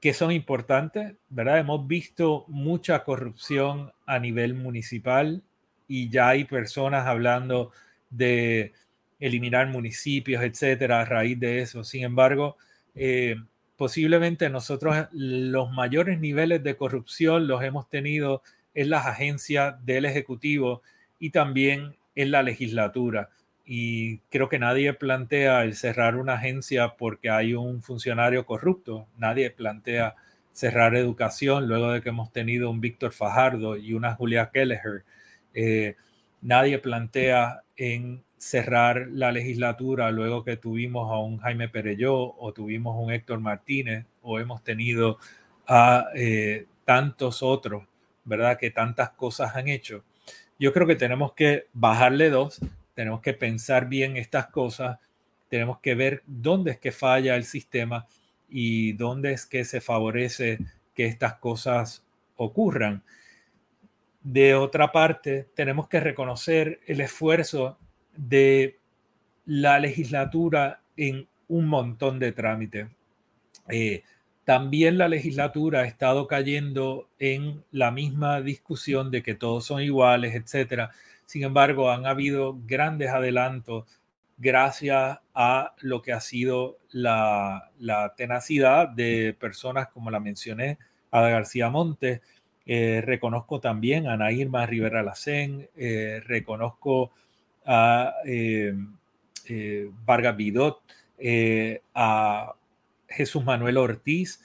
que 0.05 0.13
son 0.13 0.31
importantes, 0.31 1.15
¿verdad? 1.29 1.57
Hemos 1.57 1.87
visto 1.87 2.45
mucha 2.47 3.03
corrupción 3.03 3.91
a 4.05 4.19
nivel 4.19 4.53
municipal 4.53 5.41
y 5.87 6.09
ya 6.09 6.29
hay 6.29 6.43
personas 6.43 7.07
hablando 7.07 7.71
de 8.11 8.73
eliminar 9.19 9.65
municipios, 9.65 10.43
etcétera, 10.43 11.01
a 11.01 11.05
raíz 11.05 11.39
de 11.39 11.59
eso. 11.61 11.83
Sin 11.83 12.03
embargo, 12.03 12.55
eh, 12.93 13.37
posiblemente 13.77 14.47
nosotros 14.51 15.07
los 15.11 15.71
mayores 15.71 16.19
niveles 16.19 16.61
de 16.61 16.77
corrupción 16.77 17.47
los 17.47 17.63
hemos 17.63 17.89
tenido 17.89 18.43
en 18.75 18.91
las 18.91 19.07
agencias 19.07 19.83
del 19.87 20.05
Ejecutivo 20.05 20.83
y 21.17 21.31
también 21.31 21.95
en 22.13 22.29
la 22.29 22.43
legislatura. 22.43 23.31
Y 23.65 24.19
creo 24.29 24.47
que 24.47 24.59
nadie 24.59 24.93
plantea 24.93 25.63
el 25.63 25.75
cerrar 25.75 26.15
una 26.17 26.33
agencia 26.33 26.95
porque 26.97 27.29
hay 27.29 27.55
un 27.55 27.81
funcionario 27.81 28.45
corrupto. 28.45 29.07
Nadie 29.17 29.49
plantea 29.49 30.15
cerrar 30.51 30.95
educación 30.95 31.67
luego 31.67 31.91
de 31.91 32.01
que 32.01 32.09
hemos 32.09 32.31
tenido 32.31 32.69
un 32.69 32.79
Víctor 32.79 33.11
Fajardo 33.11 33.75
y 33.75 33.93
una 33.93 34.13
Julia 34.13 34.51
Kelleher. 34.53 35.03
Eh, 35.53 35.95
nadie 36.41 36.79
plantea 36.79 37.63
en 37.75 38.23
cerrar 38.37 39.07
la 39.11 39.31
legislatura 39.31 40.11
luego 40.11 40.43
que 40.43 40.57
tuvimos 40.57 41.11
a 41.11 41.17
un 41.17 41.39
Jaime 41.39 41.67
Pereyó 41.67 42.35
o 42.37 42.53
tuvimos 42.53 42.95
un 42.97 43.11
Héctor 43.11 43.39
Martínez 43.39 44.05
o 44.21 44.39
hemos 44.39 44.63
tenido 44.63 45.17
a 45.67 46.05
eh, 46.15 46.67
tantos 46.85 47.41
otros, 47.41 47.83
¿verdad? 48.23 48.57
Que 48.57 48.69
tantas 48.69 49.09
cosas 49.09 49.55
han 49.55 49.67
hecho. 49.67 50.03
Yo 50.59 50.71
creo 50.71 50.87
que 50.87 50.95
tenemos 50.95 51.33
que 51.33 51.67
bajarle 51.73 52.29
dos, 52.29 52.61
tenemos 52.95 53.21
que 53.21 53.33
pensar 53.33 53.87
bien 53.87 54.17
estas 54.17 54.47
cosas, 54.47 54.99
tenemos 55.49 55.79
que 55.79 55.93
ver 55.93 56.23
dónde 56.25 56.71
es 56.71 56.79
que 56.79 56.91
falla 56.91 57.35
el 57.35 57.43
sistema 57.43 58.07
y 58.49 58.93
dónde 58.93 59.33
es 59.33 59.45
que 59.45 59.65
se 59.65 59.81
favorece 59.81 60.59
que 60.93 61.05
estas 61.05 61.35
cosas 61.35 62.03
ocurran. 62.35 63.03
De 64.23 64.55
otra 64.55 64.91
parte, 64.91 65.47
tenemos 65.53 65.87
que 65.87 65.99
reconocer 65.99 66.79
el 66.87 67.01
esfuerzo 67.01 67.77
de 68.15 68.79
la 69.45 69.79
legislatura 69.79 70.81
en 70.97 71.27
un 71.47 71.67
montón 71.67 72.17
de 72.17 72.31
trámites. 72.31 72.87
Eh, 73.69 74.03
también 74.45 74.97
la 74.97 75.07
legislatura 75.07 75.81
ha 75.81 75.85
estado 75.85 76.27
cayendo 76.27 77.09
en 77.19 77.63
la 77.71 77.91
misma 77.91 78.41
discusión 78.41 79.11
de 79.11 79.23
que 79.23 79.35
todos 79.35 79.65
son 79.65 79.81
iguales, 79.81 80.35
etcétera. 80.35 80.91
Sin 81.25 81.43
embargo, 81.43 81.91
han 81.91 82.05
habido 82.05 82.57
grandes 82.65 83.09
adelantos 83.09 83.85
gracias 84.37 85.19
a 85.33 85.73
lo 85.81 86.01
que 86.01 86.13
ha 86.13 86.19
sido 86.19 86.77
la, 86.91 87.71
tenacidad 88.17 88.89
de 88.89 89.35
personas 89.39 89.87
como 89.89 90.11
la 90.11 90.19
mencioné, 90.19 90.77
Ada 91.11 91.29
García 91.29 91.69
Montes. 91.69 92.21
Eh, 92.65 93.01
reconozco 93.05 93.59
también 93.59 94.07
a 94.07 94.13
Ana 94.13 94.31
Irma 94.31 94.65
Rivera 94.65 95.03
Lacén, 95.03 95.69
eh, 95.75 96.21
reconozco 96.25 97.11
a 97.65 98.13
eh, 98.25 98.73
eh, 99.47 99.89
Vargas 100.05 100.35
Vidot, 100.35 100.81
a 101.93 102.53
Jesús 103.07 103.45
Manuel 103.45 103.77
Ortiz, 103.77 104.41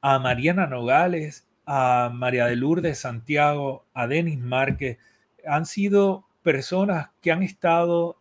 a 0.00 0.18
Mariana 0.18 0.66
Nogales, 0.66 1.46
a 1.66 2.10
María 2.12 2.46
de 2.46 2.56
Lourdes 2.56 2.98
Santiago, 2.98 3.84
a 3.94 4.06
Denis 4.06 4.38
Márquez, 4.38 4.98
han 5.46 5.66
sido 5.66 6.26
personas 6.42 7.10
que 7.20 7.32
han 7.32 7.42
estado 7.42 8.18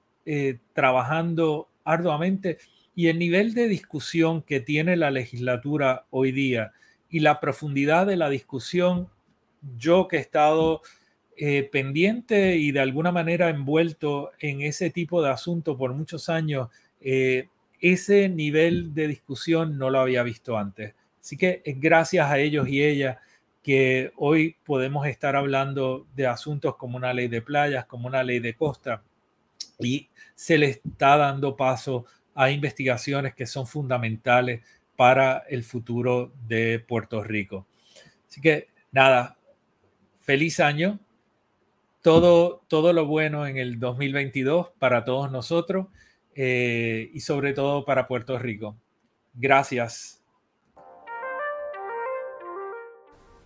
trabajando 0.73 1.67
arduamente 1.83 2.57
y 2.95 3.07
el 3.07 3.19
nivel 3.19 3.53
de 3.53 3.67
discusión 3.67 4.41
que 4.41 4.59
tiene 4.59 4.95
la 4.95 5.11
legislatura 5.11 6.05
hoy 6.09 6.31
día 6.31 6.71
y 7.09 7.19
la 7.19 7.39
profundidad 7.39 8.07
de 8.07 8.17
la 8.17 8.29
discusión, 8.29 9.09
yo 9.77 10.07
que 10.07 10.17
he 10.17 10.19
estado 10.19 10.81
eh, 11.37 11.67
pendiente 11.71 12.57
y 12.57 12.71
de 12.71 12.79
alguna 12.79 13.11
manera 13.11 13.49
envuelto 13.49 14.31
en 14.39 14.61
ese 14.61 14.89
tipo 14.89 15.21
de 15.21 15.29
asunto 15.29 15.77
por 15.77 15.93
muchos 15.93 16.29
años, 16.29 16.69
eh, 17.01 17.47
ese 17.79 18.29
nivel 18.29 18.93
de 18.93 19.07
discusión 19.07 19.77
no 19.77 19.89
lo 19.89 19.99
había 19.99 20.23
visto 20.23 20.57
antes. 20.57 20.93
Así 21.19 21.37
que 21.37 21.61
gracias 21.65 22.29
a 22.29 22.39
ellos 22.39 22.67
y 22.67 22.83
ellas 22.83 23.17
que 23.63 24.11
hoy 24.17 24.57
podemos 24.65 25.07
estar 25.07 25.35
hablando 25.35 26.05
de 26.15 26.27
asuntos 26.27 26.75
como 26.75 26.97
una 26.97 27.13
ley 27.13 27.29
de 27.29 27.41
playas, 27.41 27.85
como 27.85 28.07
una 28.07 28.21
ley 28.21 28.39
de 28.39 28.55
costa, 28.55 29.01
y 29.79 30.09
se 30.35 30.57
le 30.57 30.67
está 30.67 31.17
dando 31.17 31.55
paso 31.55 32.05
a 32.35 32.51
investigaciones 32.51 33.33
que 33.33 33.45
son 33.45 33.65
fundamentales 33.65 34.61
para 34.95 35.43
el 35.49 35.63
futuro 35.63 36.33
de 36.47 36.79
Puerto 36.79 37.23
Rico. 37.23 37.65
Así 38.27 38.41
que 38.41 38.67
nada, 38.91 39.37
feliz 40.19 40.59
año 40.59 40.99
todo, 42.01 42.63
todo 42.67 42.91
lo 42.91 43.05
bueno 43.05 43.47
en 43.47 43.57
el 43.57 43.79
2022 43.79 44.71
para 44.77 45.05
todos 45.05 45.31
nosotros 45.31 45.87
eh, 46.35 47.09
y 47.13 47.21
sobre 47.21 47.53
todo 47.53 47.85
para 47.85 48.07
Puerto 48.07 48.37
Rico. 48.37 48.75
Gracias. 49.33 50.22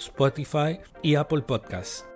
Spotify 0.00 0.80
y 1.02 1.14
Apple 1.16 1.42
Podcasts. 1.42 2.06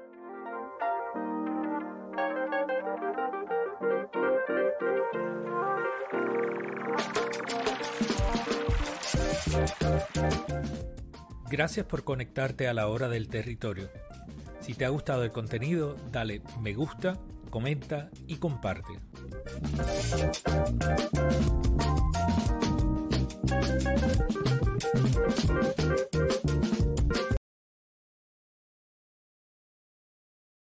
Gracias 11.50 11.84
por 11.86 12.04
conectarte 12.04 12.68
a 12.68 12.74
la 12.74 12.88
hora 12.88 13.08
del 13.08 13.28
territorio. 13.28 13.90
Si 14.60 14.72
te 14.72 14.86
ha 14.86 14.88
gustado 14.88 15.22
el 15.22 15.30
contenido, 15.30 15.94
dale 16.10 16.40
me 16.62 16.72
gusta, 16.72 17.18
comenta 17.50 18.08
y 18.26 18.36
comparte. 18.36 18.94